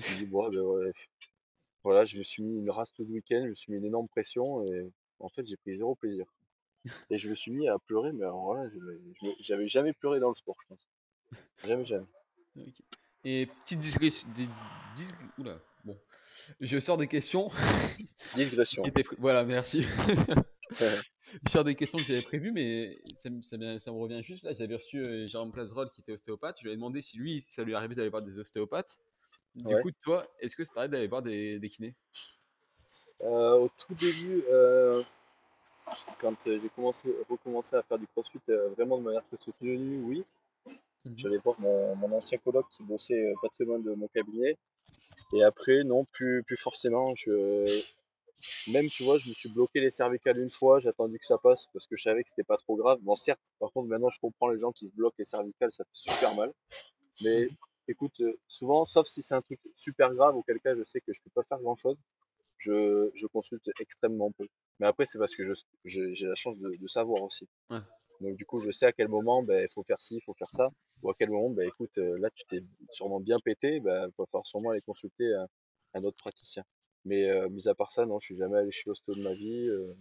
[0.00, 0.92] Tu dis, bon, ben ouais.
[1.84, 3.86] Voilà, je me suis mis une race tout le week-end, je me suis mis une
[3.86, 4.90] énorme pression et
[5.20, 6.26] en fait, j'ai pris zéro plaisir.
[7.10, 9.92] Et je me suis mis à pleurer, mais alors là, je- je me- j'avais jamais
[9.92, 10.88] pleuré dans le sport, je pense.
[11.64, 12.06] Jamais, jamais.
[13.24, 14.28] Et petite digression.
[14.36, 14.46] Des,
[14.96, 15.98] dis- Oula, bon.
[16.60, 17.50] Je sors des questions.
[18.34, 18.82] Digression.
[19.18, 19.84] Voilà, merci.
[21.44, 24.22] je sors des questions que j'avais prévues, mais ça, me- ça me ça me revient
[24.22, 24.52] juste là.
[24.52, 26.56] J'avais reçu euh, Jérôme Casrol qui était ostéopathe.
[26.60, 28.98] Je lui ai demandé si lui, ça lui arrivait d'aller voir des ostéopathes.
[29.56, 29.82] Du Ouais.
[29.82, 31.94] coup, toi, est-ce que ça t'arrive d'aller voir des, des kinés?
[33.22, 35.02] Euh, au tout début, euh,
[36.20, 38.38] quand j'ai commencé, recommencé à faire du crossfit
[38.76, 40.24] vraiment de manière très soutenue, oui.
[41.04, 41.14] Mhm.
[41.16, 44.56] J'allais voir mon, mon ancien coloc qui bossait pas très loin de mon cabinet.
[45.34, 47.14] Et après, non, plus, plus forcément.
[47.16, 47.82] Je,
[48.68, 51.38] même, tu vois, je me suis bloqué les cervicales une fois, j'ai attendu que ça
[51.38, 52.98] passe parce que je savais que c'était pas trop grave.
[53.02, 55.84] Bon, certes, par contre, maintenant, je comprends les gens qui se bloquent les cervicales, ça
[55.84, 56.52] fait super mal.
[57.22, 57.48] Mais
[57.88, 61.12] écoute, euh, souvent, sauf si c'est un truc super grave, auquel cas je sais que
[61.12, 61.96] je peux pas faire grand chose,
[62.58, 64.46] je, je consulte extrêmement peu.
[64.80, 67.48] Mais après, c'est parce que je, je- j'ai la chance de, de savoir aussi.
[67.70, 67.78] Ouais.
[68.20, 70.34] Donc du coup, je sais à quel moment ben, il faut faire ci, il faut
[70.34, 70.70] faire ça.
[71.02, 72.62] Ou à quel moment, ben, écoute, euh, là tu t'es
[72.92, 75.48] sûrement bien pété, ben, il va falloir sûrement aller consulter un,
[75.94, 76.64] un autre praticien.
[77.08, 79.32] Mais euh, mis à part ça, non, je suis jamais allé chez l'ostéo de ma
[79.32, 79.66] vie.
[79.68, 79.94] euh,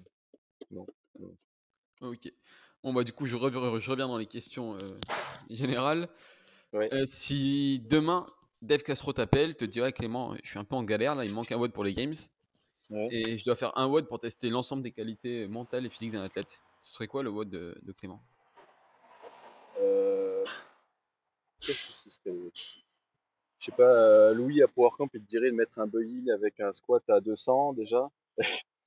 [0.72, 0.86] non.
[2.01, 2.32] Ok.
[2.84, 4.99] Bon, bah, du coup, je, rev- je reviens dans les questions euh,
[5.49, 6.10] générales.
[6.74, 6.89] Ouais.
[7.05, 8.28] Si demain,
[8.62, 11.34] Dave Castro t'appelle, te dit Ouais, Clément, je suis un peu en galère, là, il
[11.34, 12.14] manque un WOD pour les games,
[12.89, 13.08] Ouais.
[13.10, 16.24] et je dois faire un WOD pour tester l'ensemble des qualités mentales et physiques d'un
[16.24, 16.60] athlète.
[16.80, 18.22] Ce serait quoi le WOD de, de Clément?
[21.62, 22.32] Qu'est-ce que ce serait
[23.60, 26.60] Je sais pas, euh, Louis à PowerCamp, il te dirait de mettre un beuil avec
[26.60, 28.10] un squat à 200 déjà.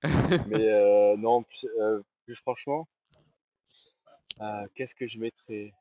[0.47, 2.89] Mais euh, non, plus, euh, plus franchement,
[4.41, 5.75] euh, qu'est-ce que je mettrais?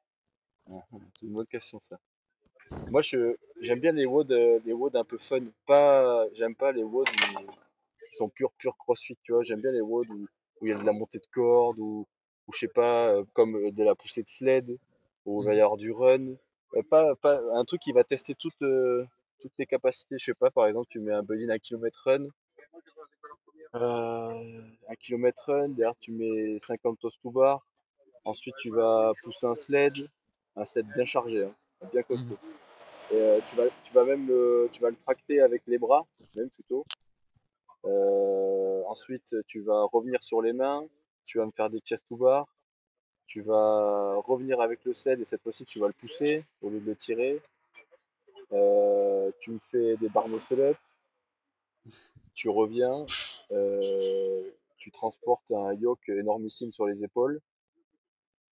[0.69, 1.99] Ah, C'est une bonne question ça.
[2.91, 4.31] Moi, je j'aime bien les WOD,
[4.65, 5.39] les WOD un peu fun.
[5.65, 9.43] Pas, j'aime pas les WOD qui sont pur pur CrossFit, tu vois.
[9.43, 10.25] J'aime bien les WOD où,
[10.61, 12.05] où il y a de la montée de corde ou,
[12.53, 14.77] je sais pas, comme de la poussée de sled,
[15.25, 16.35] où il va y avoir du run.
[16.89, 19.05] Pas, pas un truc qui va tester toutes, euh,
[19.39, 20.17] toutes les capacités.
[20.19, 22.27] Je sais pas, par exemple, tu mets un bully d'un kilomètre run,
[23.75, 27.65] euh, un kilomètre run, derrière tu mets 50 toast to bar.
[28.25, 29.93] Ensuite, tu vas pousser un sled,
[30.55, 31.55] un sled bien chargé, hein,
[31.91, 32.37] bien costaud.
[33.11, 36.05] Et, euh, tu, vas, tu vas même le, tu vas le tracter avec les bras,
[36.35, 36.85] même plutôt.
[37.85, 40.85] Euh, ensuite, tu vas revenir sur les mains,
[41.23, 42.47] tu vas me faire des chest to bar.
[43.29, 46.79] Tu vas revenir avec le sled et cette fois-ci, tu vas le pousser au lieu
[46.79, 47.39] de le tirer.
[48.51, 50.75] Euh, tu me fais des barres muscle.
[52.33, 53.05] Tu reviens.
[53.51, 57.39] euh, tu transportes un yoke énormissime sur les épaules.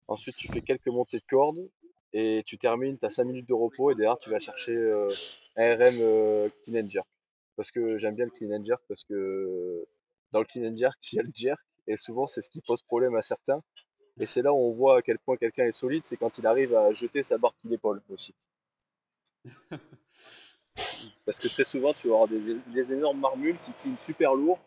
[0.07, 1.67] Ensuite, tu fais quelques montées de cordes
[2.13, 5.09] et tu termines, tu as 5 minutes de repos et derrière, tu vas chercher euh,
[5.55, 7.07] un RM clean and jerk.
[7.55, 9.87] Parce que j'aime bien le clean and jerk parce que
[10.33, 12.61] dans le clean and jerk, il y a le jerk et souvent, c'est ce qui
[12.61, 13.63] pose problème à certains.
[14.19, 16.47] Et c'est là où on voit à quel point quelqu'un est solide, c'est quand il
[16.47, 18.33] arrive à jeter sa qui d'épaule aussi.
[21.25, 24.59] Parce que très souvent, tu vas avoir des, des énormes marmules qui clinent super lourd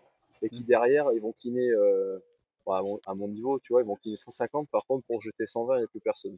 [0.43, 2.19] et qui derrière, ils vont cliner euh,
[2.65, 4.69] bon, à, mon, à mon niveau, tu vois, ils vont cliner 150.
[4.71, 6.37] Par contre, pour jeter 120, il n'y a plus personne.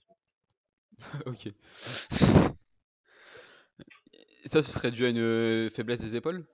[1.27, 1.47] Ok.
[4.45, 6.45] Et ça, ce serait dû à une euh, faiblesse des épaules?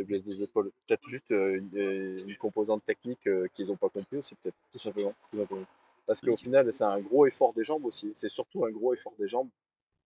[0.00, 0.70] Faiblesse des épaules.
[0.86, 4.56] Peut-être juste euh, une, euh, une composante technique euh, qu'ils n'ont pas compris aussi, peut-être,
[4.72, 5.14] tout simplement.
[5.30, 5.66] tout simplement.
[6.06, 8.10] Parce qu'au final, c'est un gros effort des jambes aussi.
[8.14, 9.48] C'est surtout un gros effort des jambes.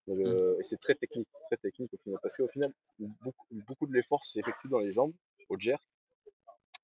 [0.09, 2.19] Euh, Et c'est très technique, très technique au final.
[2.21, 2.69] Parce qu'au final,
[2.99, 5.13] beaucoup, beaucoup de l'effort s'effectue dans les jambes,
[5.49, 5.81] au jerk,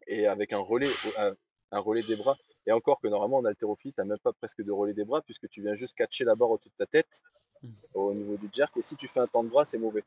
[0.08, 1.36] et avec un relais, un,
[1.72, 2.36] un relais des bras.
[2.66, 5.22] Et encore que normalement en haltérophilie, tu n'as même pas presque de relais des bras,
[5.22, 7.22] puisque tu viens juste catcher la barre au-dessus de ta tête,
[7.64, 7.70] Mm.
[7.94, 8.76] au niveau du jerk.
[8.78, 10.04] Et si tu fais un temps de bras, c'est mauvais.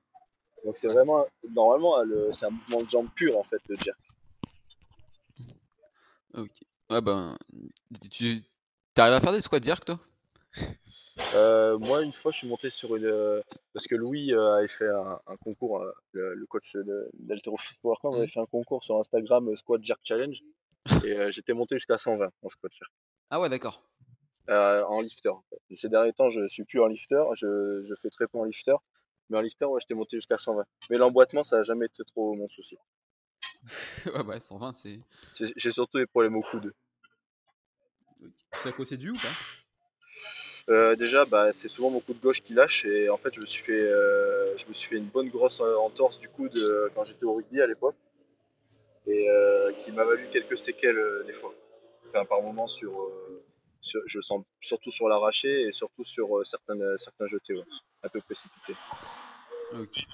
[0.64, 3.98] Donc c'est vraiment, normalement, le- c'est un mouvement de jambe pur en fait, le jerk.
[6.34, 6.50] Ok.
[6.90, 7.36] Ouais, ben.
[8.10, 8.42] Tu
[8.96, 10.00] arrives à faire des squats jerk, toi?
[11.34, 13.04] Euh, moi, une fois, je suis monté sur une.
[13.04, 13.40] euh,
[13.72, 16.76] Parce que Louis euh, avait fait un, un concours, euh, le, le coach
[17.14, 18.28] d'Haltérophilie Power Camp avait Mhm.
[18.28, 20.42] fait un concours sur Instagram euh, Squat Jerk Challenge.
[21.04, 22.90] Et euh, j'étais monté jusqu'à 120 en squat jerk.
[23.30, 23.82] Ah ouais, d'accord.
[24.50, 25.30] Euh, en lifter.
[25.30, 25.56] En fait.
[25.70, 28.44] Et Ces derniers temps, je suis plus en lifter, je, je fais très peu en
[28.44, 28.74] lifter.
[29.30, 30.64] Mais en lifter, ouais, j'étais monté jusqu'à 120.
[30.90, 32.76] Mais l'emboîtement, ça n'a jamais été trop mon souci.
[34.06, 35.00] ouais, ouais, 120, c'est.
[35.56, 36.72] J'ai surtout des problèmes au coude.
[38.62, 39.28] C'est à cause c'est dû ou pas?
[40.70, 43.46] Euh, déjà, bah, c'est souvent mon coude gauche qui lâche et en fait, je me
[43.46, 46.88] suis fait, euh, je me suis fait une bonne grosse euh, entorse du coude euh,
[46.94, 47.96] quand j'étais au rugby à l'époque
[49.06, 49.28] et
[49.84, 51.52] qui m'a valu quelques séquelles des fois.
[52.06, 53.10] Enfin, par moments sur,
[53.82, 57.64] sur- je sens surtout sur l'arraché et surtout sur certaines, certains jetés, ouais,
[58.04, 58.20] un peu.
[59.72, 60.04] Ok.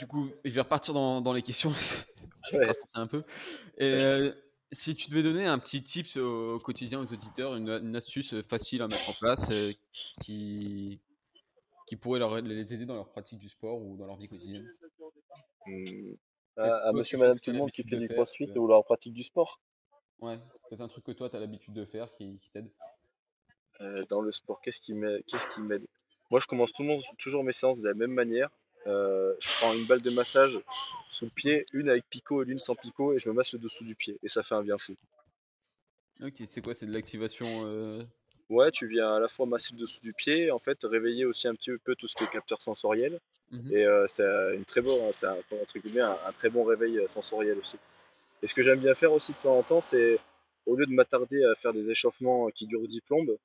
[0.00, 1.70] Du coup, je vais repartir dans, dans les questions.
[2.50, 2.64] je vais Ouais.
[2.64, 3.22] tracer un peu.
[3.76, 4.32] Et, euh,
[4.72, 8.82] si tu devais donner un petit tips au, quotidien aux auditeurs, une, une astuce facile
[8.82, 9.72] à mettre en place euh,
[10.20, 11.00] qui,
[11.86, 14.68] qui pourrait leur, les aider dans leur pratique du sport ou dans leur vie quotidienne?
[16.56, 18.84] À, à toi, monsieur, madame, tout le monde qui fait du crossfit que- ou leur
[18.84, 19.60] pratique du sport?
[20.20, 20.36] Ouais,
[20.68, 22.70] peut-être un truc que toi tu as l'habitude de faire qui, qui t'aide?
[23.80, 25.86] Euh, dans le sport, qu'est-ce qui m'aide?
[26.30, 28.50] Moi, je commence tout le monde, toujours mes séances de la même manière.
[28.86, 30.58] Euh, je prends une balle de massage
[31.10, 33.58] sous le pied, une avec picot et l'une sans picot, et je me masse le
[33.58, 34.18] dessous du pied.
[34.22, 34.94] Et ça fait un bien fou.
[36.22, 38.02] Ok, c'est quoi C'est de l'activation euh,
[38.50, 41.48] Ouais, tu viens à la fois masser le dessous du pied, en fait, réveiller aussi
[41.48, 43.20] un petit peu tout ce qui est capteur sensoriel.
[43.50, 43.72] mhm.
[43.72, 44.24] Et euh, c'est
[44.54, 47.76] une très bonne, c'est un, entre guillemets, un, un très bon réveil euh, sensoriel aussi.
[48.42, 50.18] Et ce que j'aime bien faire aussi de temps en temps, c'est
[50.66, 53.36] au lieu de m'attarder à faire des échauffements qui durent 10 plombes,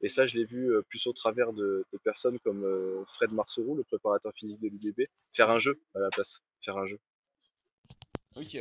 [0.00, 3.32] et ça je l'ai vu euh, plus au travers de, de personnes comme euh, Fred
[3.32, 6.98] Marceau, le préparateur physique de l'UDB, faire un jeu à la place, faire un jeu.
[8.36, 8.58] Ok.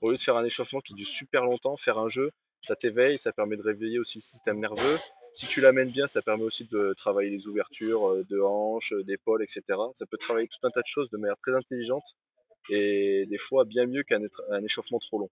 [0.00, 3.18] Au lieu de faire un échauffement qui dure super longtemps, faire un jeu, ça t'éveille,
[3.18, 4.98] ça permet de réveiller aussi le système nerveux.
[5.34, 9.42] Si tu l'amènes bien, ça permet aussi de travailler les ouvertures euh, de hanches, d'épaules,
[9.42, 9.78] etc.
[9.94, 12.16] Ça peut travailler tout un tas de choses de manière très intelligente
[12.70, 15.30] et des fois bien mieux qu'un un échauffement trop long.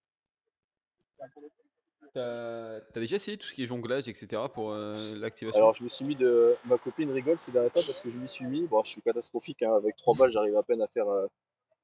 [2.14, 4.42] T'as as déjà essayé tout ce qui est jonglage, etc.
[4.52, 5.60] pour euh, l'activation?
[5.60, 6.56] Alors je me suis mis de.
[6.66, 8.66] Ma copine rigole ces derniers temps parce que je m'y suis mis.
[8.66, 9.74] Bon, je suis catastrophique, hein.
[9.74, 11.06] avec trois balles, j'arrive à peine à faire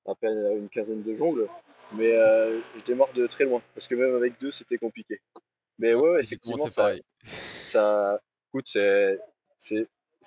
[0.06, 1.48] à peine une quinzaine de jongles.
[1.92, 2.12] Mais
[2.76, 5.20] je démarre de très loin parce que même avec deux, c'était compliqué.
[5.78, 6.92] Mais ouais, ouais effectivement, ça,
[7.64, 9.18] ça, écoute, c'est,
[9.58, 9.86] c'est,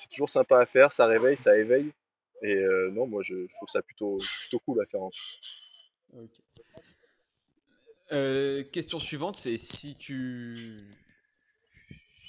[0.09, 1.91] toujours sympa à faire, ça réveille, ça éveille.
[2.41, 5.01] Et euh, non, moi, je, trouve ça plutôt, plutôt cool à faire.
[8.11, 10.95] Euh, question suivante, c'est si tu,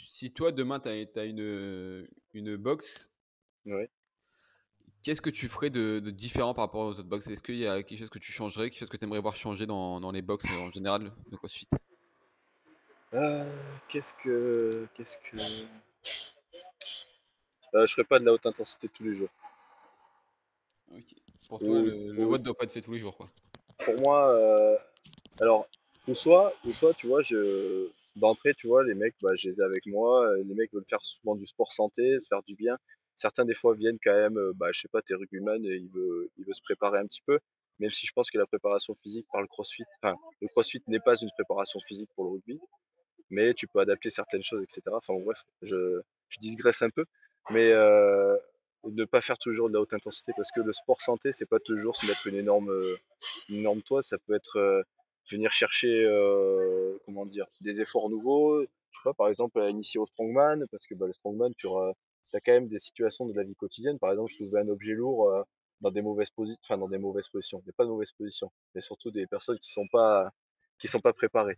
[0.07, 3.11] si toi demain tu as, une, une box,
[5.03, 7.29] qu'est-ce que tu ferais de, différent par rapport aux autres box?
[7.29, 9.37] Est-ce qu'il y a quelque chose que tu changerais, quelque chose que tu aimerais voir
[9.37, 11.69] changer dans, dans les box en général de CrossFit?
[13.15, 13.51] Euh,
[13.89, 14.87] qu'est-ce que.
[14.95, 15.37] Qu'est-ce que.
[17.75, 19.31] Euh, je ferai pas de la haute intensité tous les jours.
[21.49, 23.29] Pour toi, le, le doit pas être fait tous les jours, quoi.
[23.85, 24.29] Pour moi,
[25.41, 25.69] alors,
[26.09, 29.61] ou soit, ou soit, tu vois, je, d'entrée, tu vois, les mecs, bah, je les
[29.61, 30.37] ai avec moi.
[30.39, 32.77] Les mecs veulent faire souvent du sport santé, se faire du bien.
[33.17, 36.31] Certains, des fois, viennent quand même, bah, je sais pas, t'es rugbyman et il veut,
[36.39, 37.39] il veut se préparer un petit peu.
[37.79, 41.01] Même si je pense que la préparation physique par le crossfit, enfin, le crossfit n'est
[41.01, 42.61] pas une préparation physique pour le rugby
[43.31, 44.83] mais tu peux adapter certaines choses, etc.
[44.93, 47.05] Enfin bref, je, je un peu,
[47.51, 48.37] mais euh,
[48.85, 51.61] ne pas faire toujours de la haute intensité parce que le sport santé, c'est pas
[51.61, 52.71] toujours se mettre une énorme,
[53.49, 54.83] une énorme toise, ça peut être euh,
[55.31, 58.63] venir chercher, euh, comment dire, des efforts nouveaux.
[58.63, 61.69] Je sais pas, par exemple, à initier au strongman, parce que bah, le strongman, tu
[61.69, 63.99] as quand même des situations de la vie quotidienne.
[63.99, 65.43] Par exemple, soulever un objet lourd euh,
[65.81, 68.81] dans des mauvaises positions, enfin dans des mauvaises positions, il pas de mauvaises positions, mais
[68.81, 70.31] surtout des personnes qui sont pas
[70.79, 71.57] qui sont pas préparées.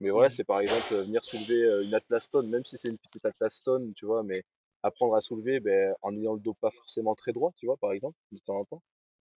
[0.00, 3.24] Mais voilà, c'est par exemple venir soulever une Atlas Stone, même si c'est une petite
[3.24, 4.44] Atlas Stone, tu vois, mais
[4.84, 7.92] apprendre à soulever ben, en ayant le dos pas forcément très droit, tu vois, par
[7.92, 8.82] exemple, de temps en temps.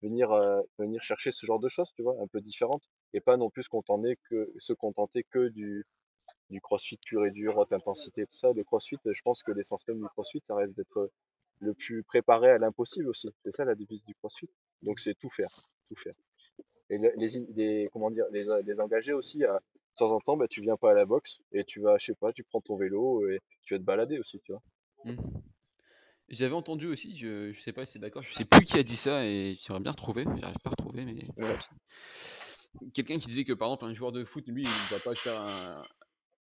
[0.05, 2.89] Venir, euh, venir chercher ce genre de choses, tu vois, un peu différentes.
[3.15, 5.87] Et pas non plus se contenter que, du,
[6.63, 8.53] crossfit pur et dur, haute intensité, tout ça.
[8.53, 11.11] Le crossfit, je pense que l'essence même du crossfit, ça reste d'être
[11.61, 13.31] le plus préparé à l'impossible aussi.
[13.45, 14.51] C'est ça la devise du crossfit.
[14.83, 15.51] Donc c'est tout faire,
[15.89, 16.15] tout faire.
[16.91, 17.91] Et les, les,
[18.31, 19.59] les engager aussi à,
[19.95, 22.07] de temps en temps, bah, tu viens pas à la boxe et tu vas, je
[22.07, 24.63] sais pas, tu prends ton vélo et tu vas te balader aussi, tu vois.
[25.05, 25.17] Mmh.
[26.29, 28.83] J'avais entendu aussi, je, je sais pas si c'est d'accord, je sais plus qui a
[28.83, 31.17] dit ça et j'aimerais bien retrouver, j'arrive pas à retrouver, mais
[32.93, 35.41] quelqu'un qui disait que par exemple un joueur de foot, lui, il va pas faire
[35.41, 35.85] un...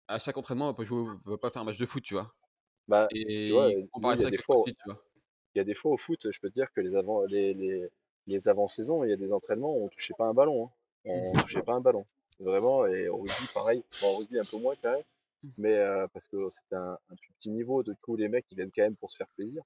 [0.07, 2.13] à chaque entraînement, il va pas, jouer, va pas faire un match de foot, tu
[2.13, 2.31] vois?
[2.88, 5.03] Bah, et tu vois, il y a des fois, tu vois?
[5.55, 7.53] Il y a des fois au foot, je peux te dire que les avant les,
[7.53, 7.88] les,
[8.27, 10.69] les avant-saisons, il y a des entraînements où on touchait pas un ballon, hein.
[11.05, 12.05] on touchait pas un ballon
[12.39, 12.86] vraiment.
[12.86, 13.84] Et au rugby, pareil.
[14.01, 15.03] Bon, au rugby, un peu moins quand même.
[15.44, 15.50] Mmh.
[15.58, 18.72] Mais euh, parce que c'était un, un, petit niveau, de coup, les mecs, ils viennent
[18.76, 19.64] quand même pour se faire plaisir.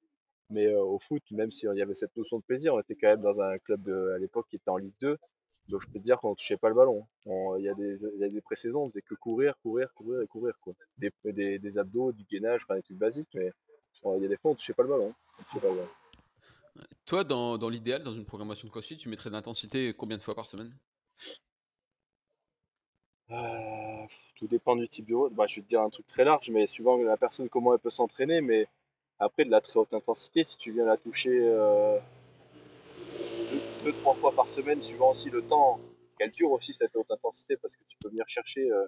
[0.50, 3.08] Mais euh, au foot, même s'il y avait cette notion de plaisir, on était quand
[3.08, 5.18] même dans un club de, à l'époque qui était en Ligue 2.
[5.68, 7.06] Donc je peux te dire qu'on touchait pas le ballon.
[7.26, 7.98] Il y a des,
[8.30, 10.54] des pré-saisons, on faisait que courir, courir, courir et courir.
[10.62, 10.74] Quoi.
[10.98, 13.52] Des, des, des abdos, du gainage, enfin des trucs basiques, mais
[14.06, 15.14] il y a des fois on touchait pas le ballon.
[15.40, 15.90] On pas le ballon.
[17.06, 20.24] Toi, dans, dans l'idéal, dans une programmation de CrossFit, tu mettrais de l'intensité combien de
[20.24, 20.74] fois par semaine?
[23.32, 24.06] Euh,
[24.36, 25.34] tout dépend du type de route.
[25.34, 27.80] Bah, je vais te dire un truc très large, mais suivant la personne comment elle
[27.80, 28.42] peut s'entraîner.
[28.42, 28.68] Mais
[29.20, 32.00] après, de la très haute intensité, si tu viens la toucher euh,
[33.84, 35.80] deux, trois fois par semaine, suivant aussi le temps
[36.18, 38.86] qu'elle dure aussi cette haute intensité, parce que tu peux venir chercher euh,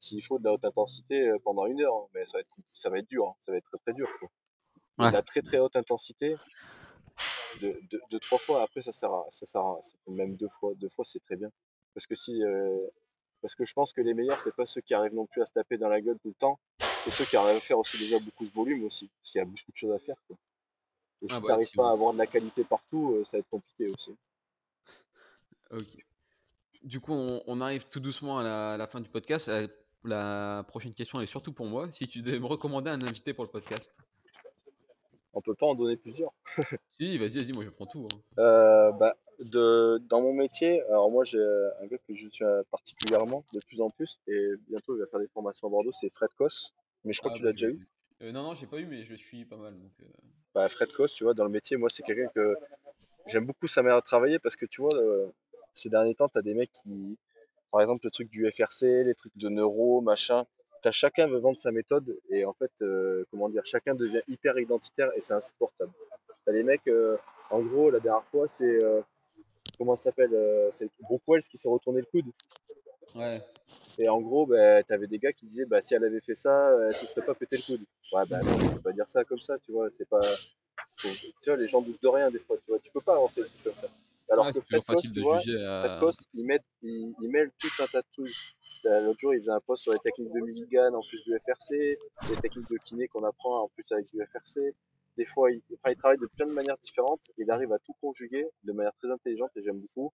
[0.00, 2.08] s'il faut de la haute intensité pendant une heure, hein.
[2.14, 3.34] mais ça va être, ça va être dur, hein.
[3.40, 4.08] ça va être très très dur.
[4.18, 4.28] Quoi.
[4.98, 6.36] De la très très haute intensité,
[7.60, 7.80] de,
[8.10, 9.78] de, trois fois, après ça sert à, ça sert à,
[10.08, 11.50] même deux fois, deux fois c'est très bien.
[11.94, 12.42] Parce que si
[13.42, 15.46] parce que je pense que les meilleurs, c'est pas ceux qui arrivent non plus à
[15.46, 16.58] se taper dans la gueule tout le temps,
[17.04, 19.42] c'est ceux qui arrivent à faire aussi déjà beaucoup de volume aussi, parce qu'il y
[19.42, 20.16] a beaucoup de choses à faire.
[20.28, 20.36] Quoi.
[21.22, 23.40] Et ah si tu n'arrives pas à avoir de la qualité partout, euh, ça va
[23.40, 24.16] être compliqué aussi.
[25.70, 25.86] Ok.
[26.82, 29.46] Du coup, on, arrive tout doucement à la, fin du podcast.
[29.46, 29.68] La,
[30.04, 31.90] la, prochaine question, elle est surtout pour moi.
[31.92, 33.90] Si tu devais me recommander un invité pour le podcast
[35.34, 36.32] On peut pas en donner plusieurs.
[36.98, 38.06] si, vas-y, vas-y, moi je prends tout.
[38.12, 38.18] Hein.
[38.38, 43.44] Euh, bah, de, dans mon métier, alors moi j'ai un gars que je suis particulièrement
[43.52, 46.30] de plus en plus et bientôt il va faire des formations à Bordeaux, c'est Fred
[46.36, 46.74] Kos.
[47.04, 47.88] Mais je crois ah que tu l'as bah, déjà eu.
[48.22, 49.74] Euh, non, non, j'ai pas eu, mais je le suis pas mal.
[49.74, 50.06] Donc, euh.
[50.54, 52.54] bah, Fred Kos, tu vois, dans le métier, moi c'est quelqu'un que
[53.26, 55.26] j'aime beaucoup sa manière de travailler parce que tu vois, euh,
[55.74, 57.18] ces derniers temps, tu as des mecs qui,
[57.70, 60.46] par exemple, le truc du FRC, les trucs de neuro, machin,
[60.84, 62.72] as, chacun veut vendre sa méthode et en fait,
[63.30, 65.92] comment dire, chacun devient hyper identitaire et c'est insupportable.
[66.44, 66.90] T'as des mecs,
[67.50, 68.80] en gros, la dernière fois, c'est
[69.78, 72.32] comment ça s'appelle euh, C'est Brooke Wells qui s'est retourné le coude.
[73.14, 73.42] Ouais.
[73.98, 76.68] Et en gros, bah, t'avais des gars qui disaient, bah, si elle avait fait ça,
[76.68, 77.84] euh, elle se serait pas pété le coude.
[78.12, 79.88] Ouais, bah non, tu peux pas dire ça comme ça, tu vois.
[79.92, 80.20] C'est pas.
[80.96, 81.08] Tu
[81.46, 82.78] vois, les gens doutent de rien des fois, tu vois.
[82.78, 83.88] Tu peux pas inventer des trucs comme ça.
[84.32, 85.98] Alors Ouais, que Fred Koss, facile tu de vois, juger Fred à.
[86.00, 88.34] Koss, il, met, il, il mêle tout un tas de trucs.
[88.84, 91.96] L'autre jour, il faisait un post sur les techniques de Milligan en plus du FRC,
[92.28, 94.74] les techniques de kiné qu'on apprend en plus avec du FRC.
[95.16, 97.30] Des fois, il, enfin, il travaille de plein de manières différentes.
[97.38, 100.12] Il arrive à tout conjuguer de manière très intelligente et j'aime beaucoup.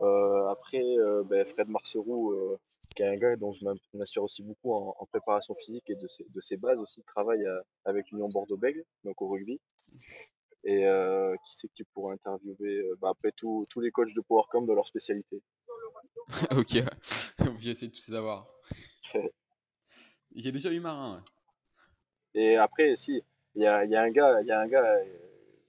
[0.00, 2.58] Euh, après, euh, ben, Fred Marceroux, euh,
[2.94, 3.64] qui est un gars dont je
[3.94, 7.06] m'inspire aussi beaucoup en, en préparation physique et de ses, de ses bases aussi de
[7.06, 9.60] travail à- avec l'Union Bordeaux-Bègles, donc au rugby.
[10.64, 14.14] Et euh, qui c'est que tu pourrais interviewer euh, bah, après tout, tous les coachs
[14.14, 15.42] de PowerCamp de leur spécialité.
[16.52, 16.76] ok,
[17.60, 18.46] essayé de tous les avoir.
[20.34, 21.16] J'ai déjà eu marin.
[21.16, 21.22] ouais.
[22.34, 23.22] Et après, si,
[23.54, 25.04] il y a, y a un gars, il y a un gars euh,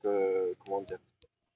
[0.02, 1.00] que, comment dire,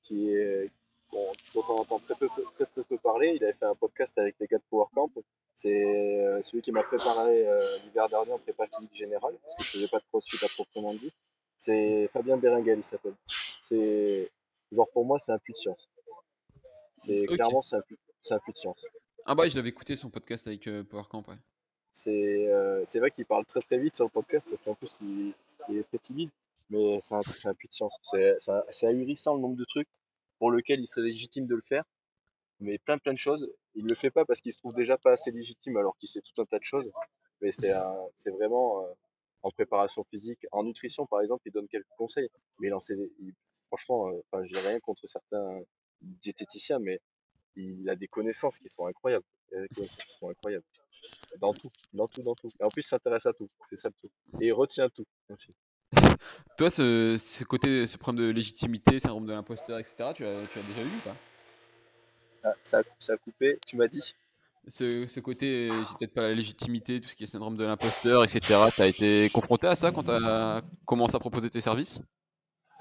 [0.03, 0.71] qui est,
[1.11, 3.33] dont on entend très peu, très, très peu parler.
[3.35, 5.11] Il avait fait un podcast avec les gars de PowerCamp.
[5.57, 9.69] C'est celui qui m'a préparé euh, l'hiver dernier en prépa physique générale, parce que je
[9.69, 11.11] faisais pas de crossfit à proprement dit.
[11.57, 13.15] C'est Fabien Berenguel, il s'appelle.
[13.61, 14.31] C'est,
[14.71, 15.89] genre pour moi, c'est un puits de science.
[16.97, 18.85] C'est clairement, c'est un puits, c'est un puits de science.
[19.25, 21.23] Ah bah, je l'avais écouté son podcast avec euh, PowerCamp.
[21.27, 21.35] Ouais.
[21.91, 25.33] C'est euh, vrai qu'il parle très très vite sur le podcast parce qu'en plus il,
[25.69, 26.29] il est très timide,
[26.69, 27.97] mais c'est un, un puits de science.
[28.03, 29.89] C'est ahurissant le nombre de trucs
[30.39, 31.83] pour lesquels il serait légitime de le faire,
[32.59, 33.51] mais plein plein de choses.
[33.75, 36.21] Il le fait pas parce qu'il se trouve déjà pas assez légitime alors qu'il sait
[36.21, 36.89] tout un tas de choses.
[37.41, 37.71] Mais c'est
[38.31, 38.93] vraiment euh,
[39.43, 42.29] en préparation physique, en nutrition par exemple, il donne quelques conseils.
[42.59, 43.33] Mais il en sait, il-
[43.67, 45.61] franchement, euh, enfin j'ai rien contre certains
[46.01, 46.99] diététiciens, mais
[47.55, 49.25] il a des connaissances qui sont incroyables.
[49.51, 50.65] Des connaissances qui sont incroyables.
[51.39, 52.49] Dans tout, dans tout, dans tout.
[52.59, 53.49] Et en plus, il s'intéresse à tout.
[53.69, 54.41] C'est ça le tout.
[54.41, 55.53] Et il retient tout aussi.
[56.57, 60.59] Toi, ce, ce côté, ce problème de légitimité, syndrome de l'imposteur, etc., tu as, tu
[60.59, 61.15] as déjà eu ou pas?
[62.43, 64.15] Ah, ça, a, ça a coupé, tu m'as dit?
[64.68, 67.63] Ce, ce côté, euh, j'ai peut-être pas la légitimité, tout ce qui est syndrome de
[67.65, 71.61] l'imposteur, etc., tu as été confronté à ça quand tu as commencé à proposer tes
[71.61, 72.01] services?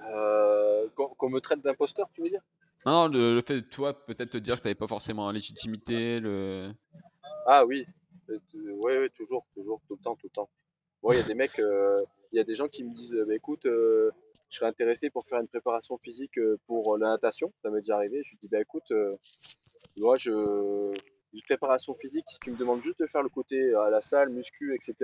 [0.03, 2.43] Euh, Qu'on me traite d'imposteur, tu veux dire?
[2.85, 6.21] Non, le, le fait de toi, peut-être te dire que tu pas forcément la légitimité,
[6.21, 6.73] le...
[7.47, 7.87] Ah oui.
[8.31, 10.49] Euh, t- ouais, ouais, toujours, toujours, tout le temps, tout le temps.
[11.03, 13.15] Bon, il y a des mecs, euh, il y a des gens qui me disent,
[13.15, 14.11] euh, bah, écoute, euh,
[14.51, 17.53] je serais intéressé pour faire une préparation physique euh, pour la natation.
[17.63, 18.23] Ça m'est déjà arrivé.
[18.25, 19.17] Je lui dis, bah écoute, euh,
[19.97, 20.31] moi, je,
[21.37, 24.31] une préparation physique, si tu me demandes juste de faire le côté à la salle,
[24.31, 24.95] muscu, etc.,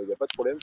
[0.00, 0.58] il n'y a pas de problème.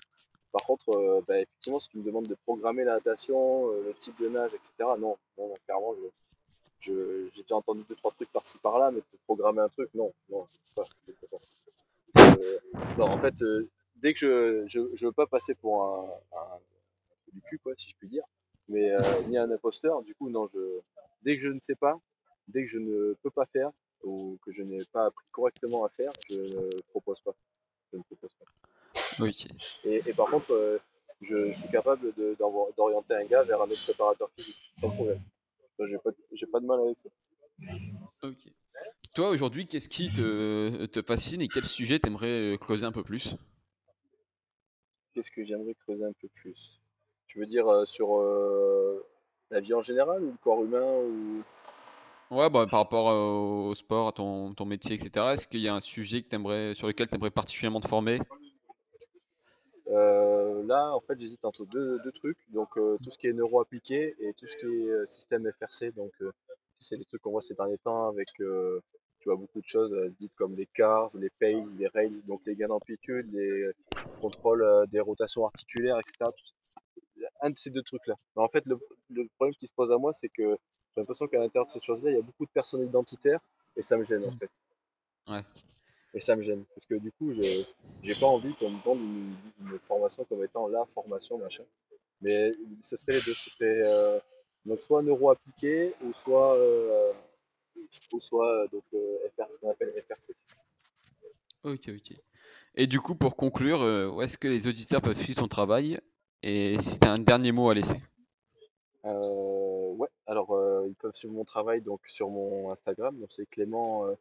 [0.52, 3.94] Par contre, euh, bah, effectivement, si tu me demandes de programmer la natation, euh, le
[3.96, 8.58] type de nage, etc., non, non, clairement, je, j'ai déjà entendu deux, trois trucs par-ci
[8.60, 10.90] par-là, mais de programmer un truc, non, non, je peux pas.
[11.08, 12.40] je peux pas.
[12.40, 12.60] Euh,
[12.98, 16.60] non, en fait, euh, dès que je, je, je veux pas passer pour un,
[17.32, 18.24] du cul, quoi, si je puis dire,
[18.68, 20.60] mais euh, ni un imposteur, du coup, non, je,
[21.24, 22.00] dès que je ne sais pas,
[22.48, 23.72] dès que je ne peux pas faire,
[24.04, 27.36] ou que je n'ai pas appris correctement à faire, je ne propose pas.
[27.92, 28.46] Je ne propose pas.
[29.20, 29.46] Oui.
[29.86, 30.80] Et, et par contre, euh,
[31.22, 32.14] je suis capable
[32.76, 35.22] d'orienter un gars vers un autre préparateur physique, sans problème.
[35.80, 36.12] J'ai pas,
[36.52, 37.10] pas de mal avec ça.
[38.24, 38.52] Ok.
[39.16, 43.04] Toi, aujourd'hui, qu'est-ce qui te, te fascine et quel sujet t'aimerais euh, creuser un peu
[43.04, 43.36] plus?
[45.14, 46.82] Qu'est-ce que j'aimerais creuser un peu plus?
[47.28, 49.06] Tu veux dire euh, sur euh,
[49.52, 51.44] la vie en général ou le corps humain ou...
[52.32, 55.76] Ouais, bah, par rapport au sport, à ton, ton métier, etc., est-ce qu'il y a
[55.76, 58.20] un sujet que sur lequel tu aimerais particulièrement te former?
[60.66, 62.40] Là, en fait, j'hésite entre deux, deux trucs.
[62.50, 65.92] Donc, tout ce qui est neuro appliqué et tout ce qui est système FRC.
[65.92, 66.12] Donc,
[66.80, 68.44] c'est les trucs qu'on voit ces derniers temps avec, tu
[69.26, 72.68] vois, beaucoup de choses dites comme les cars, les paces, les rails, donc les gains
[72.70, 73.72] d'amplitude, les
[74.20, 76.32] contrôles des rotations articulaires, etc.
[77.42, 78.16] Un de ces deux trucs-là.
[78.36, 78.80] En fait, le,
[79.12, 80.58] le problème qui se pose à moi, c'est que
[80.96, 83.40] j'ai l'impression qu'à l'intérieur de ces choses-là, il y a beaucoup de personnes identitaires
[83.76, 84.38] et ça me gêne en Mm.
[84.38, 84.50] fait.
[85.32, 85.42] Ouais.
[86.14, 87.42] Et ça me gêne parce que du coup, je
[88.04, 89.34] j'ai pas envie qu'on me vende une,
[89.72, 91.64] une formation comme étant la formation machin.
[92.22, 93.34] Mais ce serait les deux.
[93.34, 94.20] Ce serait euh,
[94.66, 97.12] donc soit neuro appliqué ou soit euh,
[98.12, 100.34] ou soit euh, donc euh, FR, ce qu'on appelle FRC.
[101.64, 102.18] Ok, ok.
[102.76, 103.80] Et du coup, pour conclure,
[104.14, 106.00] où est-ce que les auditeurs peuvent suivre ton travail?
[106.42, 108.02] Et si tu as un dernier mot à laisser?
[109.06, 109.53] Euh,
[110.88, 113.18] ils peuvent suivre mon travail donc sur mon Instagram.
[113.20, 114.14] Donc c'est Clément euh,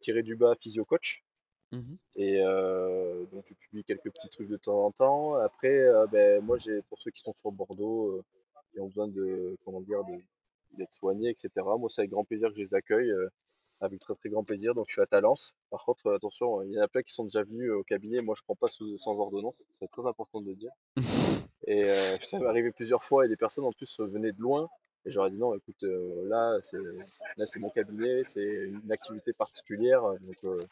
[0.00, 1.24] tiré du bas physio coach.
[1.72, 1.96] Mhm.
[2.16, 5.34] Et euh, donc je publie quelques petits trucs de temps en temps.
[5.34, 8.24] Après, euh, ben, moi j'ai pour ceux qui sont sur Bordeaux euh,
[8.76, 10.02] et ont besoin de comment dire
[10.72, 11.50] d'être soignés, etc.
[11.78, 13.28] Moi c'est avec grand plaisir que je les accueille, euh,
[13.80, 14.74] avec très très grand plaisir.
[14.74, 15.56] Donc je suis à Talence.
[15.70, 18.20] Par contre, euh, attention, il y en a plein qui sont déjà venus au cabinet.
[18.20, 20.72] Moi je prends pas sous- sans ordonnance, c'est très important de le dire.
[21.66, 24.40] Et euh, ça m'est arrivé plusieurs fois et des personnes en plus euh, venaient de
[24.40, 24.68] loin
[25.06, 26.78] Et j'aurais dit non, écoute, euh, là, c'est
[27.36, 30.66] là c'est mon cabinet, c'est une activité particulière, donc euh,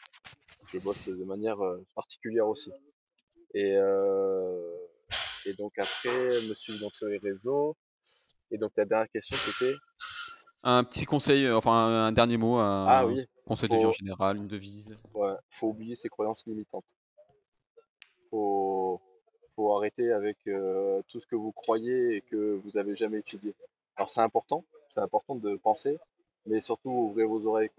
[0.68, 2.72] je bosse de manière euh, particulière aussi.
[3.55, 4.51] Et, euh,
[5.45, 7.76] et donc après, me suivre donc sur les réseaux.
[8.51, 9.74] Et donc la dernière question c'était?
[10.62, 13.85] Un petit conseil, euh, enfin un un dernier mot, un ah oui, conseil de vie
[13.85, 14.97] en général, une devise.
[15.14, 16.97] ouais, faut oublier ses croyances limitantes.
[18.30, 19.01] Faut
[19.57, 23.55] faut arrêter avec euh, tout ce que vous croyez et que vous avez jamais étudié.
[23.97, 25.99] Alors c'est important, c'est important de penser,
[26.47, 27.70] mais surtout ouvrez vos oreilles.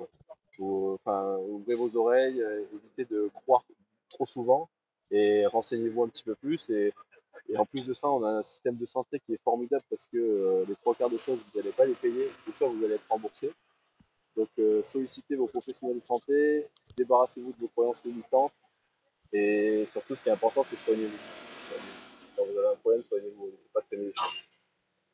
[0.55, 3.63] Faut- enfin ouvrez vos oreilles, euh, évitez de croire
[4.09, 4.69] trop souvent
[5.09, 6.93] et renseignez-vous un petit peu plus et,
[7.57, 10.17] en plus de ça, on a un système de santé qui est formidable parce que
[10.17, 12.95] euh, les trois quarts des choses vous n'allez pas les payer, ou soit vous allez
[12.95, 13.51] être remboursé.
[14.37, 18.53] Donc euh, sollicitez vos professionnels de santé, débarrassez-vous de vos croyances limitantes
[19.31, 21.17] et surtout ce qui est important c'est soignez-vous.
[22.35, 24.52] Quand vous avez un problème, soignez-vous, c'est pas les choses.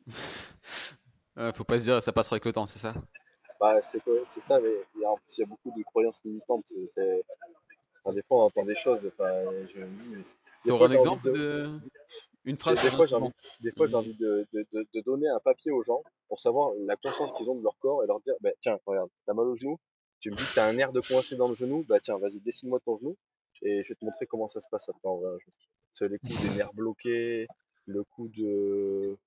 [1.38, 2.93] Euh, faut pas se dire ça passera avec le temps, c'est ça?
[3.60, 3.99] Bah, c'est
[4.41, 6.66] ça, mais il y a, en plus, il y a beaucoup de croyances limitantes.
[6.89, 7.24] c'est-
[8.03, 9.05] enfin, des fois, on entend des choses.
[9.07, 9.32] Enfin,
[9.70, 11.80] je me dis, mais c'est- des T'auras fois, un exemple de, de...
[12.45, 13.32] Une phrase des fois, j'ai envie,
[13.62, 16.72] des fois, j'ai envie de, de, de, de donner un papier aux gens pour savoir
[16.86, 19.47] la conscience qu'ils ont de leur corps et leur dire, bah, tiens, regarde, t'as mal
[19.47, 19.78] au genou,
[20.20, 22.39] tu me dis que t'as un nerf de coincé dans le genou, bah tiens, vas-y,
[22.41, 23.16] dessine-moi ton genou
[23.62, 25.53] et je vais te montrer comment ça se passe après en vrai un genou.
[25.91, 27.47] C'est les coups des nerfs bloqués,
[27.86, 29.18] le coup de,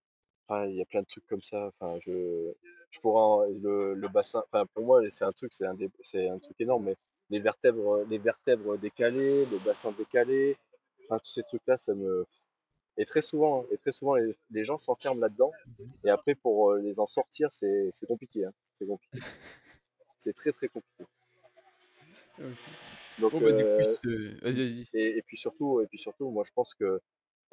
[0.49, 1.67] Enfin, il y a plein de trucs comme ça.
[1.67, 2.53] Enfin, je,
[2.91, 4.43] je pourrais en- le, le bassin.
[4.47, 6.85] Enfin, pour moi, c'est un truc, c'est un, dé- c'est un truc énorme.
[6.85, 6.97] Mais
[7.31, 10.57] les vertèbres, les vertèbres décalées, le bassin décalé,
[11.07, 12.27] enfin tous ces trucs-là, ça me.
[12.99, 15.53] Et très souvent, hein, et très souvent, les, les gens s'enferment là-dedans.
[16.05, 18.45] Et après, pour euh, les en sortir, c'est, c'est compliqué.
[18.45, 18.53] Hein.
[18.75, 19.21] C'est compliqué.
[20.19, 21.05] C'est très très compliqué.
[22.39, 22.45] OK.
[23.19, 24.89] Donc, Bon bah du coup, euh, je te vas-y, vas-y.
[24.95, 27.01] et, et puis surtout, et puis surtout, moi, je pense que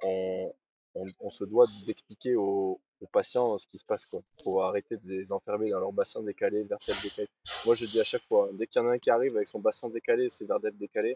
[0.04, 0.54] on,
[0.96, 4.22] on, on se doit d'expliquer aux, aux patients ce qui se passe, quoi.
[4.44, 7.28] Faut arrêter de les enfermer dans leur bassin décalé, vertèbre décalée.
[7.66, 9.48] Moi, je dis à chaque fois, dès qu'il y en a un qui arrive avec
[9.48, 11.14] son bassin décalé ses vertèbres décalées,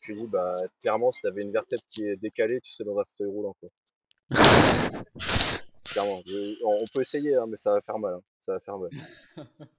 [0.00, 2.84] je lui dis, bah, clairement, si tu avais une vertèbre qui est décalée, tu serais
[2.84, 3.68] dans un fauteuil roulant, quoi.
[5.84, 6.22] Clairement.
[6.26, 8.14] Je- on, on peut essayer, hein, mais ça va faire mal.
[8.14, 8.22] hein.
[8.38, 8.90] Ça va faire mal.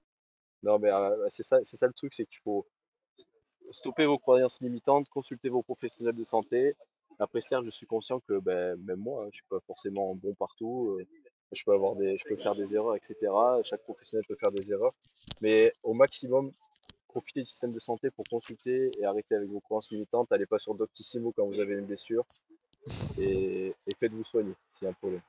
[0.64, 2.64] Non, mais euh, c'est ça, c'est ça le truc, c'est qu'il faut
[3.72, 6.76] stopper vos croyances limitantes, consulter vos professionnels de santé.
[7.22, 10.34] Après, certes, je suis conscient que ben, même moi, hein, je suis pas forcément bon
[10.34, 10.96] partout.
[10.98, 11.06] euh,
[11.52, 13.32] je peux avoir des, je peux faire des erreurs, etc.
[13.62, 14.94] Chaque professionnel peut faire des erreurs.
[15.40, 16.50] Mais au maximum,
[17.08, 20.32] profitez du système de santé pour consulter et arrêter avec vos croyances limitantes.
[20.32, 22.24] Allez pas sur Doctissimo quand vous avez une blessure
[23.18, 25.20] et, et faites-vous soigner s'il y a un problème.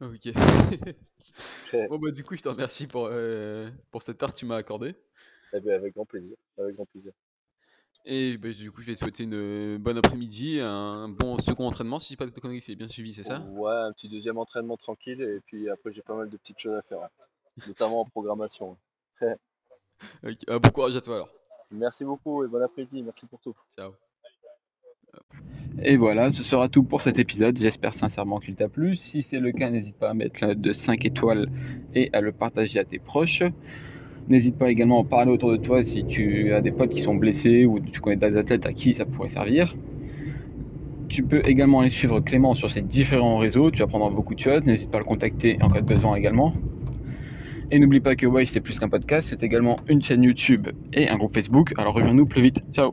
[0.00, 0.28] OK.
[1.88, 4.56] Bon bah du coup, je te remercie pour, heu, pour cette heure que tu m'as
[4.56, 4.94] accordée
[5.52, 7.12] Eh ben, avec grand plaisir, avec grand plaisir.
[8.04, 11.66] Et bah du coup, je vais te souhaiter une, heu, bonne après-midi, un bon second
[11.66, 13.40] entraînement si j'ai pas de conneries, c'est bien suivi, c'est ça?
[13.40, 16.76] Ouais, un petit deuxième entraînement tranquille et puis après j'ai pas mal de petites choses
[16.76, 17.08] à faire,
[17.66, 18.76] notamment en programmation.
[19.22, 21.30] OK, ah, bon courage à toi alors.
[21.70, 23.56] Merci beaucoup et bon après-midi, merci pour tout.
[23.74, 23.92] Ciao.
[25.82, 27.56] Et voilà, ce sera tout pour cet épisode.
[27.56, 28.96] J'espère sincèrement qu'il t'a plu.
[28.96, 31.48] Si c'est le cas, n'hésite pas à mettre la note de 5 étoiles
[31.94, 33.42] et à le partager à tes proches.
[34.28, 37.14] N'hésite pas également à parler autour de toi si tu as des potes qui sont
[37.14, 39.76] blessés ou tu connais des athlètes à qui ça pourrait servir.
[41.08, 44.64] Tu peux également aller suivre Clément sur ses différents réseaux, tu apprendras beaucoup de choses.
[44.64, 46.54] N'hésite pas à le contacter en cas de besoin également.
[47.70, 51.08] Et n'oublie pas que Wise c'est plus qu'un podcast, c'est également une chaîne YouTube et
[51.08, 51.74] un groupe Facebook.
[51.76, 52.62] Alors rejoins-nous plus vite.
[52.72, 52.92] Ciao